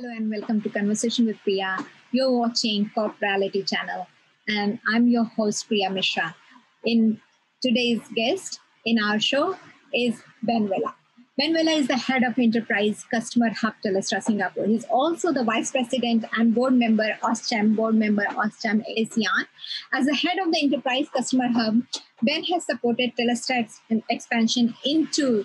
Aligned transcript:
Hello 0.00 0.14
and 0.14 0.30
welcome 0.30 0.60
to 0.60 0.68
Conversation 0.68 1.26
with 1.26 1.38
Priya. 1.42 1.76
You're 2.12 2.30
watching 2.30 2.88
Corp 2.94 3.20
Reality 3.20 3.64
Channel, 3.64 4.06
and 4.46 4.78
I'm 4.86 5.08
your 5.08 5.24
host 5.24 5.66
Priya 5.66 5.90
Mishra. 5.90 6.36
In 6.84 7.20
today's 7.60 8.02
guest 8.14 8.60
in 8.86 9.02
our 9.02 9.18
show 9.18 9.56
is 9.92 10.22
Ben 10.44 10.68
Vela. 10.68 10.94
Ben 11.36 11.52
Vela 11.52 11.72
is 11.72 11.88
the 11.88 11.96
head 11.96 12.22
of 12.22 12.38
Enterprise 12.38 13.04
Customer 13.10 13.50
Hub 13.50 13.74
Telstra 13.84 14.22
Singapore. 14.22 14.66
He's 14.66 14.84
also 14.84 15.32
the 15.32 15.42
vice 15.42 15.72
president 15.72 16.26
and 16.36 16.54
board 16.54 16.74
member, 16.74 17.18
AusCham 17.24 17.74
board 17.74 17.96
member, 17.96 18.22
AusCham 18.26 18.84
ASEAN. 18.96 19.46
As 19.92 20.06
the 20.06 20.14
head 20.14 20.38
of 20.38 20.52
the 20.52 20.60
Enterprise 20.62 21.08
Customer 21.08 21.48
Hub, 21.48 21.82
Ben 22.22 22.44
has 22.44 22.66
supported 22.66 23.16
Telstra's 23.16 23.80
expansion 24.08 24.76
into 24.84 25.44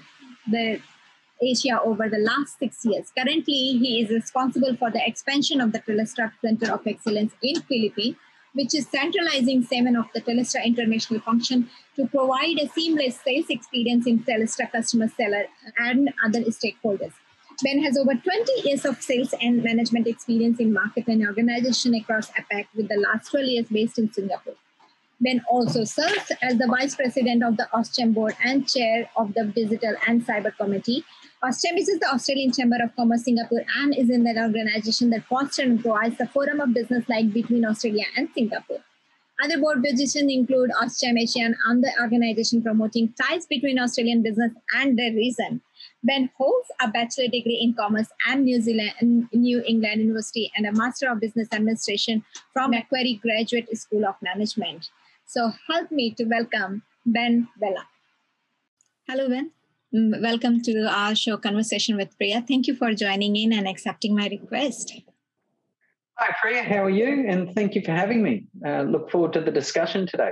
the 0.51 0.79
Asia 1.43 1.79
over 1.81 2.09
the 2.09 2.19
last 2.19 2.59
six 2.59 2.85
years. 2.85 3.11
Currently, 3.17 3.77
he 3.83 4.01
is 4.01 4.09
responsible 4.09 4.75
for 4.77 4.91
the 4.91 5.05
expansion 5.05 5.61
of 5.61 5.71
the 5.71 5.79
Telstra 5.79 6.31
Center 6.41 6.71
of 6.73 6.85
Excellence 6.87 7.33
in 7.41 7.61
Philippines, 7.61 8.15
which 8.53 8.73
is 8.75 8.87
centralizing 8.87 9.63
seven 9.63 9.95
of 9.95 10.05
the 10.13 10.21
Telstra 10.21 10.63
international 10.63 11.19
function 11.19 11.69
to 11.95 12.07
provide 12.07 12.57
a 12.59 12.67
seamless 12.69 13.19
sales 13.19 13.45
experience 13.49 14.07
in 14.07 14.19
Telstra 14.19 14.71
customer, 14.71 15.07
seller, 15.09 15.45
and 15.77 16.13
other 16.25 16.41
stakeholders. 16.43 17.13
Ben 17.63 17.83
has 17.83 17.97
over 17.97 18.13
20 18.15 18.67
years 18.67 18.85
of 18.85 19.01
sales 19.01 19.33
and 19.41 19.63
management 19.63 20.07
experience 20.07 20.59
in 20.59 20.73
market 20.73 21.07
and 21.07 21.25
organization 21.25 21.93
across 21.95 22.31
APAC, 22.31 22.65
with 22.75 22.87
the 22.87 22.97
last 22.97 23.29
12 23.29 23.47
years 23.47 23.67
based 23.67 23.99
in 23.99 24.11
Singapore. 24.11 24.55
Ben 25.21 25.41
also 25.49 25.83
serves 25.83 26.31
as 26.41 26.57
the 26.57 26.67
Vice 26.67 26.95
President 26.95 27.43
of 27.43 27.55
the 27.57 27.67
AusCham 27.73 28.13
Board 28.13 28.35
and 28.43 28.67
Chair 28.67 29.09
of 29.15 29.33
the 29.33 29.45
Digital 29.45 29.95
and 30.07 30.25
Cyber 30.25 30.55
Committee. 30.57 31.05
AusCham 31.43 31.77
is 31.77 31.87
the 31.87 32.07
Australian 32.13 32.53
Chamber 32.53 32.77
of 32.81 32.95
Commerce 32.95 33.25
Singapore 33.25 33.65
and 33.79 33.93
is 33.93 34.09
in 34.09 34.25
an 34.25 34.37
organization 34.37 35.09
that 35.09 35.25
fosters 35.25 35.65
and 35.65 35.81
provides 35.81 36.17
the 36.17 36.25
forum 36.27 36.61
of 36.61 36.73
business 36.73 37.03
like 37.09 37.33
between 37.33 37.65
Australia 37.65 38.05
and 38.15 38.29
Singapore. 38.33 38.79
Other 39.43 39.57
board 39.59 39.83
positions 39.83 40.31
include 40.31 40.69
AusCham 40.81 41.21
ASEAN 41.21 41.53
and 41.67 41.83
the 41.83 41.91
organization 41.99 42.61
promoting 42.61 43.13
ties 43.21 43.45
between 43.45 43.77
Australian 43.77 44.23
business 44.23 44.53
and 44.73 44.97
the 44.97 45.13
region. 45.13 45.59
Ben 46.01 46.29
holds 46.37 46.69
a 46.79 46.87
bachelor 46.87 47.27
degree 47.27 47.59
in 47.61 47.73
commerce 47.73 48.07
and 48.29 48.45
New 48.45 48.61
Zealand 48.61 49.27
New 49.33 49.61
England 49.67 49.99
University 49.99 50.49
and 50.55 50.65
a 50.65 50.71
Master 50.71 51.09
of 51.09 51.19
Business 51.19 51.49
Administration 51.51 52.23
from 52.53 52.71
Macquarie 52.71 53.19
Graduate 53.21 53.77
School 53.77 54.05
of 54.05 54.15
Management. 54.21 54.91
So 55.25 55.51
help 55.69 55.91
me 55.91 56.11
to 56.11 56.23
welcome 56.23 56.83
Ben 57.05 57.49
Vela. 57.59 57.85
Hello, 59.09 59.27
Ben. 59.27 59.51
Mm, 59.95 60.23
welcome 60.23 60.59
to 60.59 60.87
our 60.89 61.13
show, 61.13 61.37
Conversation 61.37 61.95
with 61.95 62.17
Priya. 62.17 62.43
Thank 62.47 62.65
you 62.65 62.75
for 62.75 62.95
joining 62.95 63.35
in 63.35 63.53
and 63.53 63.67
accepting 63.67 64.15
my 64.15 64.27
request. 64.27 64.91
Hi, 66.17 66.33
Priya. 66.41 66.63
How 66.63 66.85
are 66.85 66.89
you? 66.89 67.27
And 67.29 67.53
thank 67.53 67.75
you 67.75 67.81
for 67.83 67.91
having 67.91 68.23
me. 68.23 68.47
Uh, 68.65 68.81
look 68.81 69.11
forward 69.11 69.33
to 69.33 69.41
the 69.41 69.51
discussion 69.51 70.07
today. 70.07 70.31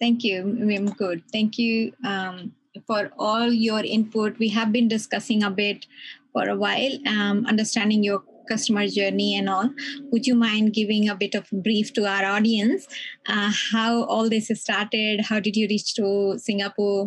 Thank 0.00 0.24
you. 0.24 0.40
I'm 0.40 0.86
good. 0.86 1.22
Thank 1.32 1.56
you 1.56 1.92
um, 2.04 2.52
for 2.84 3.12
all 3.16 3.52
your 3.52 3.78
input. 3.78 4.40
We 4.40 4.48
have 4.48 4.72
been 4.72 4.88
discussing 4.88 5.44
a 5.44 5.50
bit 5.50 5.86
for 6.32 6.48
a 6.48 6.56
while, 6.56 6.98
um, 7.06 7.46
understanding 7.46 8.02
your 8.02 8.24
customer 8.48 8.88
journey 8.88 9.36
and 9.36 9.48
all. 9.48 9.70
Would 10.10 10.26
you 10.26 10.34
mind 10.34 10.72
giving 10.72 11.08
a 11.08 11.14
bit 11.14 11.36
of 11.36 11.48
brief 11.52 11.92
to 11.92 12.06
our 12.06 12.24
audience? 12.24 12.88
Uh, 13.28 13.52
how 13.70 14.02
all 14.02 14.28
this 14.28 14.50
started? 14.54 15.26
How 15.26 15.38
did 15.38 15.54
you 15.54 15.68
reach 15.68 15.94
to 15.94 16.38
Singapore 16.38 17.06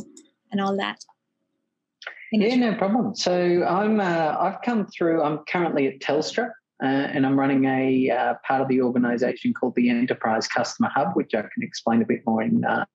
and 0.49 0.61
all 0.61 0.77
that? 0.77 1.03
Yeah, 2.35 2.55
no 2.55 2.73
problem. 2.73 3.13
So 3.13 3.63
I'm 3.63 3.99
uh, 3.99 4.35
I've 4.39 4.59
come 4.63 4.87
through. 4.87 5.21
I'm 5.21 5.45
currently 5.47 5.87
at 5.87 5.99
Telstra, 5.99 6.49
uh, 6.83 6.85
and 6.85 7.27
I'm 7.27 7.39
running 7.39 7.65
a 7.65 8.09
uh, 8.09 8.33
part 8.43 8.59
of 8.59 8.67
the 8.69 8.81
organisation 8.81 9.53
called 9.53 9.75
the 9.75 9.87
Enterprise 9.91 10.47
Customer 10.47 10.89
Hub, 10.95 11.09
which 11.13 11.35
I 11.35 11.41
can 11.41 11.61
explain 11.61 12.01
a 12.01 12.05
bit 12.05 12.21
more 12.25 12.41
in 12.41 12.65
uh, 12.65 12.85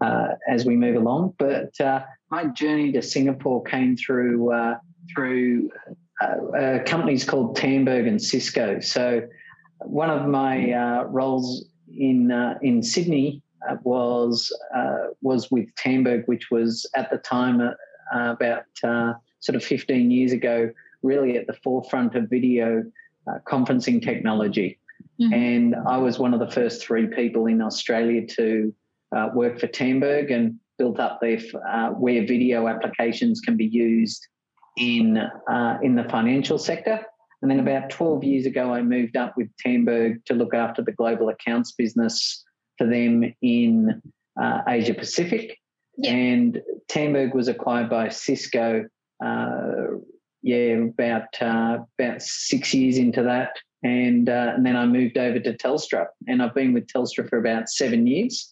uh, 0.00 0.28
as 0.48 0.64
we 0.64 0.76
move 0.76 0.96
along. 0.96 1.34
But 1.38 1.78
uh, 1.78 2.04
my 2.30 2.46
journey 2.46 2.90
to 2.92 3.02
Singapore 3.02 3.62
came 3.64 3.98
through 3.98 4.50
through 5.14 5.70
uh, 6.22 6.78
companies 6.86 7.22
called 7.22 7.56
Tandberg 7.56 8.06
and 8.06 8.20
Cisco. 8.20 8.80
So 8.80 9.28
one 9.80 10.08
of 10.08 10.26
my 10.26 10.72
uh, 10.72 11.04
roles 11.04 11.66
in 11.94 12.30
uh, 12.30 12.58
in 12.62 12.82
Sydney 12.82 13.42
was 13.82 14.50
uh, 14.74 15.08
was 15.20 15.50
with 15.50 15.68
Tandberg, 15.74 16.24
which 16.24 16.50
was 16.50 16.88
at 16.96 17.10
the 17.10 17.18
time 17.18 17.60
uh, 18.14 18.34
about 18.36 18.64
sort 19.40 19.56
of 19.56 19.64
15 19.64 20.10
years 20.10 20.32
ago, 20.32 20.70
really 21.02 21.36
at 21.36 21.46
the 21.46 21.54
forefront 21.62 22.14
of 22.14 22.30
video 22.30 22.84
conferencing 23.46 24.02
technology. 24.02 24.78
Mm-hmm. 25.20 25.34
And 25.34 25.76
I 25.86 25.98
was 25.98 26.18
one 26.18 26.34
of 26.34 26.40
the 26.40 26.50
first 26.50 26.82
three 26.82 27.06
people 27.06 27.46
in 27.46 27.60
Australia 27.60 28.26
to 28.36 28.74
work 29.34 29.60
for 29.60 29.66
Tandberg 29.66 30.30
and 30.30 30.58
built 30.78 30.98
up 30.98 31.20
their 31.20 31.38
where 31.98 32.26
video 32.26 32.68
applications 32.68 33.40
can 33.40 33.56
be 33.56 33.66
used 33.66 34.26
in 34.76 35.18
uh, 35.18 35.78
in 35.82 35.94
the 35.94 36.04
financial 36.04 36.58
sector. 36.58 37.04
And 37.42 37.50
then 37.50 37.60
about 37.60 37.90
12 37.90 38.24
years 38.24 38.46
ago, 38.46 38.72
I 38.72 38.80
moved 38.82 39.16
up 39.16 39.34
with 39.36 39.48
Tandberg 39.58 40.24
to 40.26 40.34
look 40.34 40.54
after 40.54 40.82
the 40.82 40.92
global 40.92 41.28
accounts 41.28 41.72
business 41.72 42.42
for 42.78 42.86
them 42.86 43.34
in 43.42 44.00
uh, 44.40 44.62
Asia 44.66 44.94
Pacific. 44.94 45.58
Yeah. 45.96 46.12
And 46.12 46.62
Tandberg 46.88 47.34
was 47.34 47.48
acquired 47.48 47.88
by 47.90 48.08
Cisco. 48.08 48.86
Uh, 49.24 49.98
yeah, 50.42 50.74
about 50.74 51.40
uh, 51.40 51.78
about 51.98 52.20
six 52.20 52.74
years 52.74 52.98
into 52.98 53.22
that, 53.22 53.52
and 53.82 54.28
uh, 54.28 54.52
and 54.54 54.66
then 54.66 54.76
I 54.76 54.84
moved 54.86 55.16
over 55.16 55.38
to 55.40 55.56
Telstra, 55.56 56.06
and 56.26 56.42
I've 56.42 56.54
been 56.54 56.74
with 56.74 56.86
Telstra 56.86 57.28
for 57.28 57.38
about 57.38 57.68
seven 57.68 58.06
years. 58.06 58.50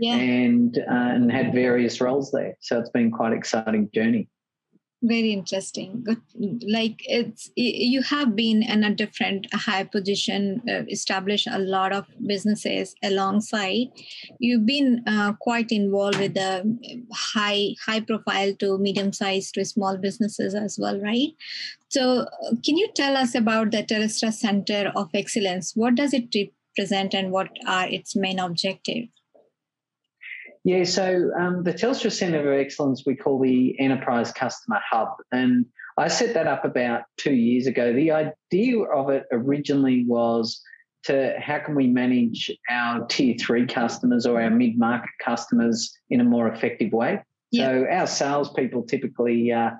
Yeah. 0.00 0.16
and 0.16 0.76
uh, 0.76 0.82
and 0.90 1.30
had 1.30 1.54
various 1.54 2.00
roles 2.00 2.32
there. 2.32 2.56
So 2.60 2.80
it's 2.80 2.90
been 2.90 3.12
quite 3.12 3.30
an 3.30 3.38
exciting 3.38 3.90
journey 3.94 4.28
very 5.04 5.32
interesting. 5.32 6.02
Good 6.02 6.20
like 6.66 7.02
it's 7.04 7.50
you 7.56 8.02
have 8.02 8.34
been 8.34 8.62
in 8.62 8.84
a 8.84 8.94
different 8.94 9.46
high 9.52 9.84
position 9.84 10.62
uh, 10.68 10.82
established 10.88 11.46
a 11.50 11.58
lot 11.58 11.92
of 11.92 12.06
businesses 12.26 12.94
alongside. 13.02 13.88
You've 14.38 14.66
been 14.66 15.02
uh, 15.06 15.34
quite 15.34 15.70
involved 15.70 16.18
with 16.18 16.34
the 16.34 16.52
high 17.12 17.74
high 17.84 18.00
profile 18.00 18.54
to 18.60 18.78
medium 18.78 19.12
sized 19.12 19.54
to 19.54 19.64
small 19.64 19.96
businesses 19.98 20.54
as 20.54 20.78
well 20.80 21.00
right? 21.00 21.30
So 21.88 22.20
uh, 22.20 22.54
can 22.64 22.76
you 22.76 22.88
tell 22.94 23.16
us 23.16 23.34
about 23.34 23.70
the 23.70 23.84
Telstra 23.84 24.32
center 24.32 24.92
of 24.96 25.10
excellence? 25.14 25.72
What 25.74 25.94
does 25.94 26.14
it 26.14 26.34
represent 26.34 27.14
and 27.14 27.30
what 27.30 27.50
are 27.66 27.88
its 27.88 28.16
main 28.16 28.38
objectives 28.38 29.08
yeah, 30.64 30.84
so 30.84 31.30
um, 31.38 31.62
the 31.62 31.74
Telstra 31.74 32.10
Centre 32.10 32.52
of 32.52 32.58
Excellence 32.58 33.04
we 33.04 33.14
call 33.14 33.38
the 33.38 33.78
Enterprise 33.78 34.32
Customer 34.32 34.80
Hub, 34.90 35.08
and 35.30 35.66
I 35.98 36.08
set 36.08 36.34
that 36.34 36.46
up 36.46 36.64
about 36.64 37.02
two 37.18 37.34
years 37.34 37.66
ago. 37.66 37.92
The 37.92 38.10
idea 38.10 38.82
of 38.82 39.10
it 39.10 39.24
originally 39.30 40.04
was 40.06 40.60
to 41.04 41.34
how 41.38 41.58
can 41.58 41.74
we 41.74 41.86
manage 41.86 42.50
our 42.70 43.06
tier 43.06 43.36
three 43.38 43.66
customers 43.66 44.24
or 44.24 44.40
our 44.40 44.48
mid 44.48 44.78
market 44.78 45.10
customers 45.22 45.94
in 46.08 46.20
a 46.20 46.24
more 46.24 46.48
effective 46.48 46.92
way. 46.92 47.22
Yeah. 47.50 47.66
So 47.66 47.86
our 47.90 48.06
salespeople 48.06 48.84
typically 48.84 49.52
uh, 49.52 49.72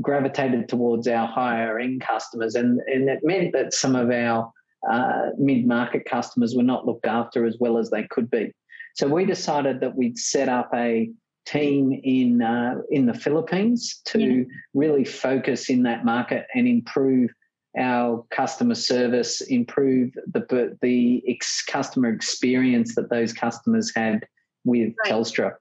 gravitated 0.00 0.68
towards 0.68 1.06
our 1.06 1.28
higher 1.28 1.78
end 1.78 2.00
customers, 2.00 2.56
and, 2.56 2.80
and 2.86 3.08
it 3.08 3.20
meant 3.22 3.52
that 3.52 3.72
some 3.72 3.94
of 3.94 4.10
our 4.10 4.50
uh, 4.90 5.30
mid 5.38 5.66
market 5.66 6.04
customers 6.04 6.54
were 6.56 6.64
not 6.64 6.86
looked 6.86 7.06
after 7.06 7.46
as 7.46 7.56
well 7.60 7.78
as 7.78 7.88
they 7.90 8.02
could 8.10 8.28
be. 8.30 8.52
So 8.94 9.08
we 9.08 9.24
decided 9.24 9.80
that 9.80 9.96
we'd 9.96 10.18
set 10.18 10.48
up 10.48 10.70
a 10.74 11.10
team 11.46 12.00
in 12.04 12.42
uh, 12.42 12.76
in 12.90 13.06
the 13.06 13.14
Philippines 13.14 14.00
to 14.06 14.18
yeah. 14.18 14.44
really 14.72 15.04
focus 15.04 15.68
in 15.68 15.82
that 15.82 16.04
market 16.04 16.46
and 16.54 16.66
improve 16.66 17.30
our 17.76 18.24
customer 18.30 18.74
service, 18.74 19.40
improve 19.42 20.12
the 20.32 20.76
the 20.80 21.22
ex- 21.28 21.62
customer 21.64 22.10
experience 22.10 22.94
that 22.94 23.10
those 23.10 23.32
customers 23.32 23.92
had 23.94 24.26
with 24.64 24.94
right. 25.04 25.12
Telstra. 25.12 25.52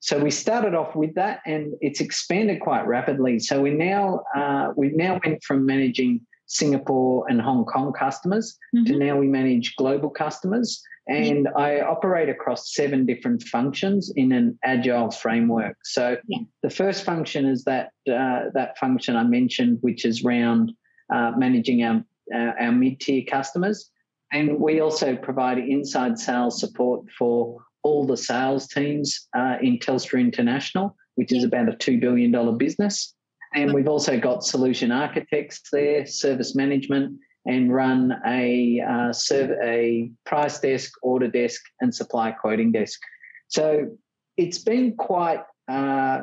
So 0.00 0.18
we 0.18 0.30
started 0.30 0.74
off 0.74 0.94
with 0.94 1.14
that, 1.14 1.40
and 1.46 1.74
it's 1.80 2.00
expanded 2.00 2.60
quite 2.60 2.86
rapidly. 2.86 3.38
So 3.38 3.60
we 3.60 3.70
now 3.70 4.20
uh, 4.36 4.72
we 4.76 4.90
now 4.90 5.18
went 5.24 5.42
from 5.42 5.64
managing 5.66 6.20
Singapore 6.46 7.26
and 7.28 7.40
Hong 7.40 7.64
Kong 7.64 7.92
customers 7.92 8.56
mm-hmm. 8.74 8.84
to 8.84 8.98
now 8.98 9.18
we 9.18 9.26
manage 9.26 9.76
global 9.76 10.10
customers. 10.10 10.82
And 11.08 11.46
yeah. 11.56 11.62
I 11.62 11.80
operate 11.82 12.28
across 12.28 12.74
seven 12.74 13.06
different 13.06 13.42
functions 13.44 14.12
in 14.16 14.32
an 14.32 14.58
agile 14.64 15.10
framework. 15.10 15.76
So 15.84 16.16
yeah. 16.26 16.38
the 16.62 16.70
first 16.70 17.04
function 17.04 17.46
is 17.46 17.62
that 17.64 17.90
uh, 18.10 18.50
that 18.54 18.76
function 18.78 19.14
I 19.14 19.22
mentioned, 19.22 19.78
which 19.82 20.04
is 20.04 20.24
around 20.24 20.72
uh, 21.12 21.32
managing 21.36 21.84
our 21.84 22.04
uh, 22.34 22.52
our 22.58 22.72
mid 22.72 22.98
tier 22.98 23.22
customers, 23.28 23.88
and 24.32 24.58
we 24.58 24.80
also 24.80 25.14
provide 25.14 25.58
inside 25.58 26.18
sales 26.18 26.58
support 26.58 27.04
for 27.16 27.58
all 27.84 28.04
the 28.04 28.16
sales 28.16 28.66
teams 28.66 29.28
uh, 29.36 29.58
in 29.62 29.78
Telstra 29.78 30.18
International, 30.18 30.96
which 31.14 31.30
yeah. 31.30 31.38
is 31.38 31.44
about 31.44 31.68
a 31.68 31.76
two 31.76 32.00
billion 32.00 32.32
dollar 32.32 32.56
business. 32.56 33.14
And 33.56 33.72
we've 33.72 33.88
also 33.88 34.20
got 34.20 34.44
solution 34.44 34.92
architects 34.92 35.62
there, 35.72 36.04
service 36.06 36.54
management, 36.54 37.18
and 37.46 37.72
run 37.72 38.12
a 38.26 38.80
uh, 38.80 39.12
serve, 39.14 39.50
a 39.64 40.10
price 40.26 40.60
desk, 40.60 40.92
order 41.02 41.28
desk, 41.28 41.62
and 41.80 41.94
supply 41.94 42.32
quoting 42.32 42.70
desk. 42.70 43.00
So 43.48 43.96
it's 44.36 44.58
been 44.58 44.94
quite 44.96 45.40
uh, 45.68 46.20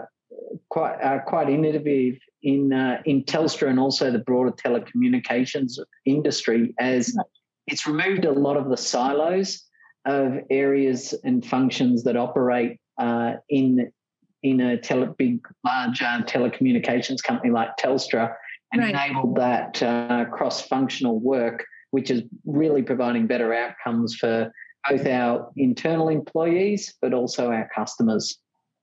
quite 0.69 1.01
uh, 1.01 1.19
quite 1.25 1.49
innovative 1.49 2.19
in 2.43 2.71
uh, 2.71 3.01
in 3.05 3.23
Telstra 3.23 3.67
and 3.67 3.79
also 3.79 4.11
the 4.11 4.19
broader 4.19 4.51
telecommunications 4.51 5.79
industry 6.05 6.75
as 6.79 7.17
it's 7.65 7.87
removed 7.87 8.25
a 8.25 8.31
lot 8.31 8.57
of 8.57 8.69
the 8.69 8.77
silos 8.77 9.63
of 10.05 10.37
areas 10.51 11.15
and 11.23 11.43
functions 11.43 12.03
that 12.03 12.15
operate 12.15 12.79
uh, 12.99 13.33
in 13.49 13.91
in 14.43 14.59
a 14.59 14.77
tele, 14.77 15.13
big 15.17 15.45
large 15.63 16.01
uh, 16.01 16.21
telecommunications 16.23 17.23
company 17.23 17.51
like 17.51 17.69
Telstra 17.77 18.33
and 18.71 18.81
right. 18.81 18.93
enabled 18.93 19.35
that 19.37 19.81
uh, 19.81 20.25
cross 20.25 20.61
functional 20.67 21.19
work, 21.19 21.65
which 21.91 22.11
is 22.11 22.23
really 22.45 22.83
providing 22.83 23.27
better 23.27 23.53
outcomes 23.53 24.15
for 24.15 24.51
both 24.89 25.07
our 25.07 25.49
internal 25.55 26.09
employees 26.09 26.93
but 27.01 27.13
also 27.13 27.51
our 27.51 27.69
customers. 27.73 28.37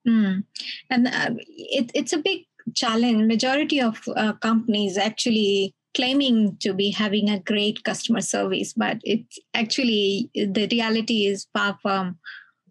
Mm. 0.09 0.45
And 0.89 1.07
uh, 1.07 1.31
it, 1.57 1.91
it's 1.95 2.13
a 2.13 2.19
big 2.19 2.47
challenge. 2.75 3.27
Majority 3.27 3.81
of 3.81 4.01
uh, 4.17 4.33
companies 4.35 4.97
actually 4.97 5.75
claiming 5.95 6.57
to 6.61 6.73
be 6.73 6.91
having 6.91 7.29
a 7.29 7.41
great 7.41 7.83
customer 7.85 8.21
service, 8.21 8.73
but 8.73 8.99
it's 9.03 9.39
actually 9.55 10.31
the 10.35 10.69
reality 10.71 11.27
is 11.27 11.49
far 11.53 11.77
from 11.83 12.17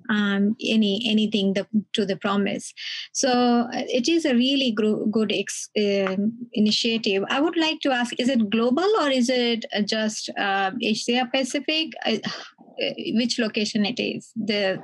um, 0.10 0.56
any 0.66 1.02
anything 1.08 1.54
the, 1.54 1.68
to 1.94 2.06
the 2.06 2.18
promise. 2.18 2.74
So 3.14 3.30
uh, 3.30 3.84
it 3.88 4.08
is 4.08 4.26
a 4.26 4.34
really 4.34 4.72
gro- 4.72 5.06
good 5.06 5.32
ex, 5.32 5.70
uh, 5.78 6.16
initiative. 6.54 7.24
I 7.30 7.40
would 7.40 7.58
like 7.58 7.80
to 7.82 7.92
ask: 7.92 8.14
Is 8.20 8.30
it 8.30 8.50
global 8.50 8.90
or 9.02 9.10
is 9.10 9.30
it 9.30 9.66
just 9.86 10.30
uh, 10.38 10.72
Asia 10.82 11.30
Pacific? 11.34 11.90
Uh, 12.06 12.18
which 13.14 13.40
location 13.40 13.86
it 13.86 14.00
is? 14.00 14.32
The 14.36 14.80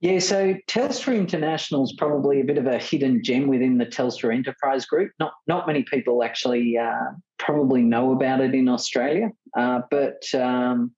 yeah, 0.00 0.20
so 0.20 0.54
Telstra 0.68 1.16
International 1.16 1.82
is 1.82 1.92
probably 1.98 2.40
a 2.40 2.44
bit 2.44 2.56
of 2.56 2.66
a 2.66 2.78
hidden 2.78 3.20
gem 3.24 3.48
within 3.48 3.78
the 3.78 3.86
Telstra 3.86 4.32
Enterprise 4.32 4.86
Group. 4.86 5.10
Not 5.18 5.32
not 5.48 5.66
many 5.66 5.82
people 5.82 6.22
actually 6.22 6.78
uh, 6.78 7.10
probably 7.38 7.82
know 7.82 8.12
about 8.12 8.40
it 8.40 8.54
in 8.54 8.68
Australia, 8.68 9.30
uh, 9.56 9.80
but 9.90 10.22
um, 10.34 10.92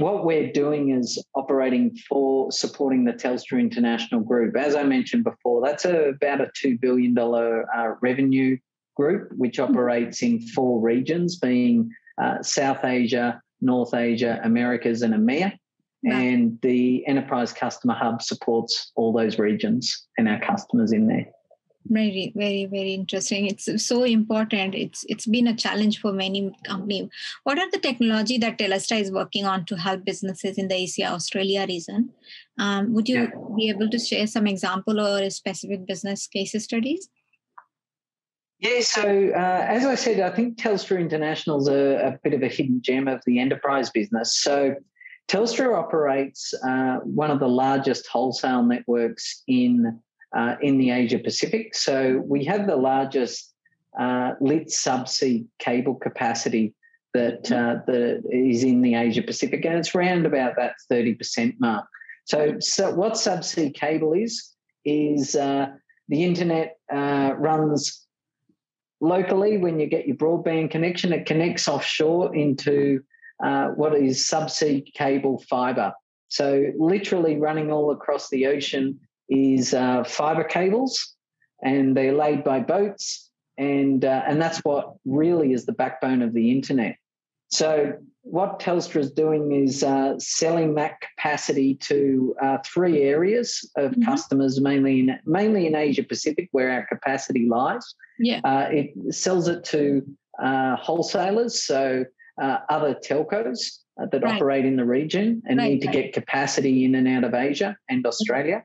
what 0.00 0.24
we're 0.24 0.52
doing 0.52 0.90
is 0.90 1.22
operating 1.34 1.94
for 2.08 2.50
supporting 2.50 3.04
the 3.04 3.12
Telstra 3.12 3.60
International 3.60 4.20
Group. 4.20 4.56
As 4.56 4.74
I 4.74 4.82
mentioned 4.82 5.24
before, 5.24 5.64
that's 5.64 5.84
a, 5.84 6.10
about 6.10 6.40
a 6.40 6.50
two 6.54 6.78
billion 6.78 7.14
dollar 7.14 7.64
uh, 7.74 7.94
revenue 8.00 8.56
group, 8.96 9.30
which 9.36 9.58
operates 9.58 10.22
in 10.22 10.40
four 10.40 10.80
regions, 10.80 11.38
being 11.38 11.90
uh, 12.20 12.42
South 12.42 12.84
Asia, 12.84 13.40
North 13.60 13.94
Asia, 13.94 14.40
Americas, 14.42 15.02
and 15.02 15.14
EMEA. 15.14 15.52
And 16.02 16.58
the 16.62 17.06
enterprise 17.06 17.52
customer 17.52 17.92
hub 17.94 18.22
supports 18.22 18.90
all 18.96 19.12
those 19.12 19.38
regions 19.38 20.06
and 20.16 20.28
our 20.30 20.40
customers 20.40 20.92
in 20.92 21.06
there. 21.06 21.26
Very, 21.86 22.32
very, 22.36 22.66
very 22.66 22.92
interesting. 22.92 23.46
It's 23.46 23.84
so 23.84 24.04
important. 24.04 24.74
It's 24.74 25.04
it's 25.08 25.26
been 25.26 25.46
a 25.46 25.56
challenge 25.56 26.00
for 26.00 26.12
many 26.12 26.54
companies. 26.64 27.08
What 27.44 27.58
are 27.58 27.70
the 27.70 27.78
technology 27.78 28.36
that 28.38 28.58
Telstra 28.58 29.00
is 29.00 29.10
working 29.10 29.46
on 29.46 29.64
to 29.64 29.76
help 29.76 30.04
businesses 30.04 30.58
in 30.58 30.68
the 30.68 30.74
Asia 30.74 31.06
Australia 31.06 31.64
region? 31.66 32.10
Um, 32.58 32.92
would 32.92 33.08
you 33.08 33.22
yeah. 33.22 33.30
be 33.56 33.70
able 33.70 33.88
to 33.88 33.98
share 33.98 34.26
some 34.26 34.46
example 34.46 35.00
or 35.00 35.28
specific 35.30 35.86
business 35.86 36.26
case 36.26 36.54
studies? 36.62 37.08
Yeah, 38.60 38.80
so 38.82 39.30
uh, 39.34 39.64
as 39.66 39.86
I 39.86 39.94
said, 39.94 40.20
I 40.20 40.30
think 40.30 40.58
Telstra 40.58 41.00
International 41.00 41.62
is 41.62 41.68
a, 41.68 42.08
a, 42.08 42.18
bit 42.22 42.34
of 42.34 42.42
a 42.42 42.48
hidden 42.48 42.82
gem 42.82 43.08
of 43.08 43.22
the 43.24 43.40
enterprise 43.40 43.88
business. 43.88 44.36
So 44.36 44.74
Telstra 45.28 45.74
operates 45.74 46.52
uh, 46.62 46.96
one 47.04 47.30
of 47.30 47.40
the 47.40 47.48
largest 47.48 48.06
wholesale 48.06 48.62
networks 48.62 49.42
in 49.48 49.98
uh, 50.36 50.56
in 50.60 50.78
the 50.78 50.90
Asia 50.90 51.18
Pacific. 51.18 51.74
So 51.74 52.22
we 52.24 52.44
have 52.44 52.66
the 52.66 52.76
largest 52.76 53.52
uh, 53.98 54.32
lit 54.40 54.68
subsea 54.68 55.46
cable 55.58 55.94
capacity 55.94 56.74
that 57.12 57.50
uh, 57.50 57.82
that 57.86 58.22
is 58.30 58.62
in 58.62 58.82
the 58.82 58.94
Asia 58.94 59.22
Pacific, 59.22 59.64
and 59.64 59.74
it's 59.74 59.94
around 59.94 60.26
about 60.26 60.54
that 60.56 60.74
thirty 60.88 61.14
percent 61.14 61.56
mark. 61.58 61.84
So, 62.24 62.56
so 62.60 62.94
what 62.94 63.14
subsea 63.14 63.74
cable 63.74 64.12
is 64.12 64.54
is 64.84 65.34
uh, 65.34 65.66
the 66.08 66.24
internet 66.24 66.76
uh, 66.92 67.34
runs 67.36 68.06
locally 69.00 69.58
when 69.58 69.80
you 69.80 69.86
get 69.86 70.06
your 70.06 70.16
broadband 70.16 70.70
connection. 70.70 71.12
It 71.12 71.26
connects 71.26 71.66
offshore 71.66 72.34
into 72.34 73.00
uh, 73.42 73.68
what 73.68 73.96
is 73.96 74.22
subsea 74.22 74.84
cable 74.94 75.42
fiber. 75.50 75.92
So, 76.28 76.66
literally 76.78 77.36
running 77.38 77.72
all 77.72 77.90
across 77.90 78.30
the 78.30 78.46
ocean 78.46 79.00
is 79.30 79.72
uh, 79.72 80.04
fiber 80.04 80.44
cables, 80.44 81.14
and 81.62 81.96
they're 81.96 82.14
laid 82.14 82.44
by 82.44 82.60
boats, 82.60 83.30
and 83.56 84.04
uh, 84.04 84.22
and 84.26 84.40
that's 84.40 84.58
what 84.58 84.94
really 85.04 85.52
is 85.52 85.64
the 85.64 85.72
backbone 85.72 86.22
of 86.22 86.34
the 86.34 86.50
internet. 86.50 86.96
So, 87.48 87.94
what 88.22 88.60
Telstra 88.60 89.00
is 89.00 89.10
doing 89.10 89.52
is 89.52 89.82
uh, 89.82 90.18
selling 90.18 90.74
that 90.74 91.00
capacity 91.00 91.74
to 91.76 92.34
uh, 92.42 92.58
three 92.64 93.02
areas 93.02 93.68
of 93.76 93.92
mm-hmm. 93.92 94.02
customers, 94.02 94.60
mainly 94.60 95.00
in 95.00 95.18
mainly 95.24 95.66
in 95.66 95.74
Asia 95.74 96.02
Pacific, 96.02 96.48
where 96.52 96.70
our 96.70 96.86
capacity 96.86 97.48
lies. 97.48 97.94
Yeah, 98.18 98.40
it 98.68 99.14
sells 99.14 99.48
it 99.48 99.64
to 99.64 100.02
wholesalers, 100.38 101.62
so 101.62 102.04
uh, 102.40 102.58
other 102.68 102.94
telcos 102.94 103.80
uh, 104.00 104.06
that 104.06 104.22
right. 104.22 104.34
operate 104.34 104.64
in 104.64 104.76
the 104.76 104.84
region 104.84 105.42
and 105.46 105.58
right, 105.58 105.72
need 105.72 105.80
to 105.82 105.88
get 105.88 106.12
capacity 106.12 106.84
in 106.84 106.94
and 106.94 107.06
out 107.06 107.24
of 107.24 107.34
Asia 107.34 107.76
and 107.88 108.06
Australia. 108.06 108.64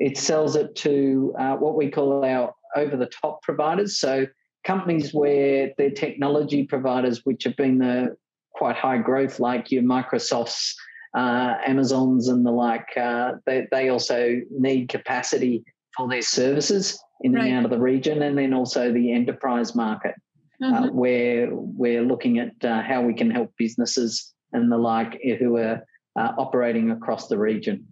It 0.00 0.18
sells 0.18 0.56
it 0.56 0.74
to 0.76 1.34
uh, 1.38 1.56
what 1.56 1.76
we 1.76 1.90
call 1.90 2.24
our 2.24 2.52
over 2.74 2.96
the 2.96 3.06
top 3.06 3.42
providers. 3.42 3.98
So 3.98 4.26
companies 4.64 5.14
where 5.14 5.72
their 5.78 5.90
technology 5.90 6.64
providers, 6.64 7.20
which 7.24 7.44
have 7.44 7.56
been 7.56 7.78
the 7.78 8.16
quite 8.54 8.76
high 8.76 8.98
growth, 8.98 9.38
like 9.40 9.70
your 9.70 9.82
Microsofts, 9.82 10.74
uh, 11.16 11.54
Amazons, 11.66 12.28
and 12.28 12.44
the 12.44 12.50
like, 12.50 12.86
uh, 12.96 13.32
they, 13.46 13.66
they 13.70 13.88
also 13.88 14.40
need 14.50 14.88
capacity 14.88 15.64
for 15.96 16.08
their 16.08 16.22
services 16.22 16.98
in 17.22 17.36
and 17.36 17.54
out 17.54 17.64
of 17.64 17.70
the 17.70 17.78
region, 17.78 18.22
and 18.22 18.38
then 18.38 18.54
also 18.54 18.92
the 18.92 19.12
enterprise 19.12 19.74
market 19.74 20.14
mm-hmm. 20.62 20.74
uh, 20.74 20.92
where 20.92 21.48
we're 21.52 22.02
looking 22.02 22.38
at 22.38 22.52
uh, 22.64 22.82
how 22.82 23.02
we 23.02 23.14
can 23.14 23.30
help 23.30 23.52
businesses 23.58 24.32
and 24.52 24.70
the 24.70 24.78
like 24.78 25.20
who 25.38 25.56
are 25.56 25.84
uh, 26.18 26.32
operating 26.38 26.90
across 26.90 27.28
the 27.28 27.38
region. 27.38 27.86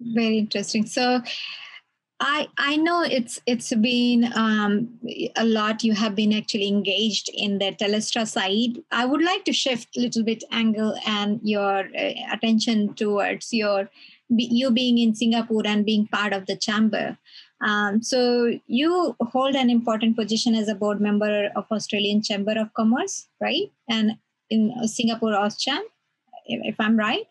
Very 0.00 0.38
interesting. 0.38 0.86
So, 0.86 1.22
I 2.20 2.48
I 2.58 2.76
know 2.76 3.02
it's 3.02 3.40
it's 3.46 3.72
been 3.74 4.32
um, 4.34 4.88
a 5.36 5.44
lot. 5.44 5.84
You 5.84 5.92
have 5.94 6.16
been 6.16 6.32
actually 6.32 6.66
engaged 6.66 7.30
in 7.32 7.58
the 7.58 7.72
Telstra 7.72 8.26
side. 8.26 8.82
I 8.90 9.04
would 9.04 9.22
like 9.22 9.44
to 9.44 9.52
shift 9.52 9.96
a 9.96 10.00
little 10.00 10.24
bit 10.24 10.42
angle 10.50 10.96
and 11.06 11.40
your 11.42 11.88
uh, 11.96 12.12
attention 12.32 12.94
towards 12.94 13.52
your 13.52 13.88
you 14.28 14.70
being 14.70 14.98
in 14.98 15.14
Singapore 15.14 15.62
and 15.64 15.86
being 15.86 16.08
part 16.08 16.32
of 16.32 16.46
the 16.46 16.56
chamber. 16.56 17.16
Um, 17.60 18.02
so 18.02 18.52
you 18.66 19.16
hold 19.20 19.54
an 19.54 19.70
important 19.70 20.16
position 20.16 20.54
as 20.54 20.68
a 20.68 20.74
board 20.74 21.00
member 21.00 21.50
of 21.56 21.66
Australian 21.70 22.22
Chamber 22.22 22.54
of 22.58 22.72
Commerce, 22.74 23.28
right? 23.40 23.72
And 23.88 24.12
in 24.50 24.72
Singapore 24.86 25.32
AusCham, 25.32 25.80
if, 26.46 26.76
I'm 26.78 26.96
right. 26.96 27.26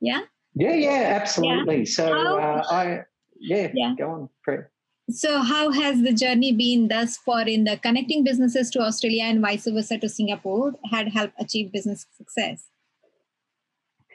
Yeah. 0.00 0.22
Yeah, 0.56 0.74
yeah, 0.74 1.18
absolutely. 1.20 1.78
Yeah. 1.80 1.84
So 1.84 2.06
how, 2.06 2.38
uh, 2.38 2.62
I, 2.70 3.00
yeah, 3.38 3.70
yeah, 3.74 3.94
go 3.96 4.10
on, 4.10 4.28
Priya. 4.42 4.64
So, 5.10 5.38
how 5.40 5.70
has 5.70 6.02
the 6.02 6.12
journey 6.12 6.52
been 6.52 6.88
thus 6.88 7.16
far 7.18 7.46
in 7.46 7.62
the 7.64 7.76
connecting 7.76 8.24
businesses 8.24 8.70
to 8.70 8.80
Australia 8.80 9.24
and 9.24 9.40
vice 9.40 9.66
versa 9.66 9.98
to 9.98 10.08
Singapore 10.08 10.72
had 10.90 11.08
helped 11.08 11.34
achieve 11.38 11.70
business 11.72 12.06
success? 12.16 12.68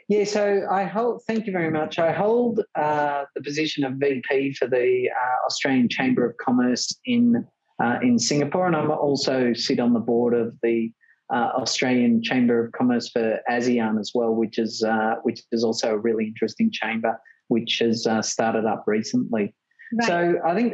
Yeah, 0.10 0.26
so 0.26 0.68
I 0.70 0.84
hold, 0.84 1.22
thank 1.28 1.46
you 1.46 1.54
very 1.54 1.72
much. 1.72 1.98
I 1.98 2.12
hold 2.12 2.60
uh, 2.76 3.24
the 3.36 3.42
position 3.42 3.86
of 3.86 3.94
VP 3.94 4.56
for 4.56 4.68
the 4.68 5.10
uh, 5.10 5.46
Australian 5.46 5.88
Chamber 5.88 6.30
of 6.30 6.36
Commerce 6.38 6.94
in 7.06 7.48
uh, 7.82 8.00
in 8.02 8.20
Singapore, 8.20 8.68
and 8.68 8.76
I'm 8.76 8.92
also 8.92 9.54
sit 9.54 9.80
on 9.80 9.94
the 9.94 10.00
board 10.00 10.34
of 10.34 10.54
the 10.62 10.92
uh, 11.34 11.52
Australian 11.56 12.22
Chamber 12.22 12.66
of 12.66 12.72
Commerce 12.74 13.10
for 13.10 13.40
ASEAN 13.50 14.00
as 14.00 14.12
well, 14.14 14.34
which 14.34 14.58
is 14.58 14.84
uh, 14.84 15.16
which 15.24 15.42
is 15.52 15.64
also 15.64 15.94
a 15.94 15.98
really 15.98 16.26
interesting 16.26 16.70
chamber, 16.72 17.20
which 17.48 17.80
has 17.80 18.06
uh, 18.06 18.22
started 18.22 18.66
up 18.66 18.84
recently. 18.88 19.54
Right. 19.94 20.08
So 20.08 20.40
I 20.46 20.56
think 20.56 20.74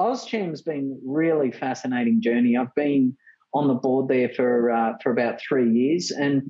AusCham's 0.00 0.62
been 0.62 1.00
really 1.04 1.50
fascinating 1.50 2.20
journey. 2.20 2.56
I've 2.56 2.74
been 2.74 3.16
on 3.54 3.68
the 3.68 3.74
board 3.74 4.08
there 4.08 4.30
for 4.30 4.96
for 5.02 5.12
about 5.12 5.40
three 5.40 5.70
years, 5.70 6.10
and 6.10 6.42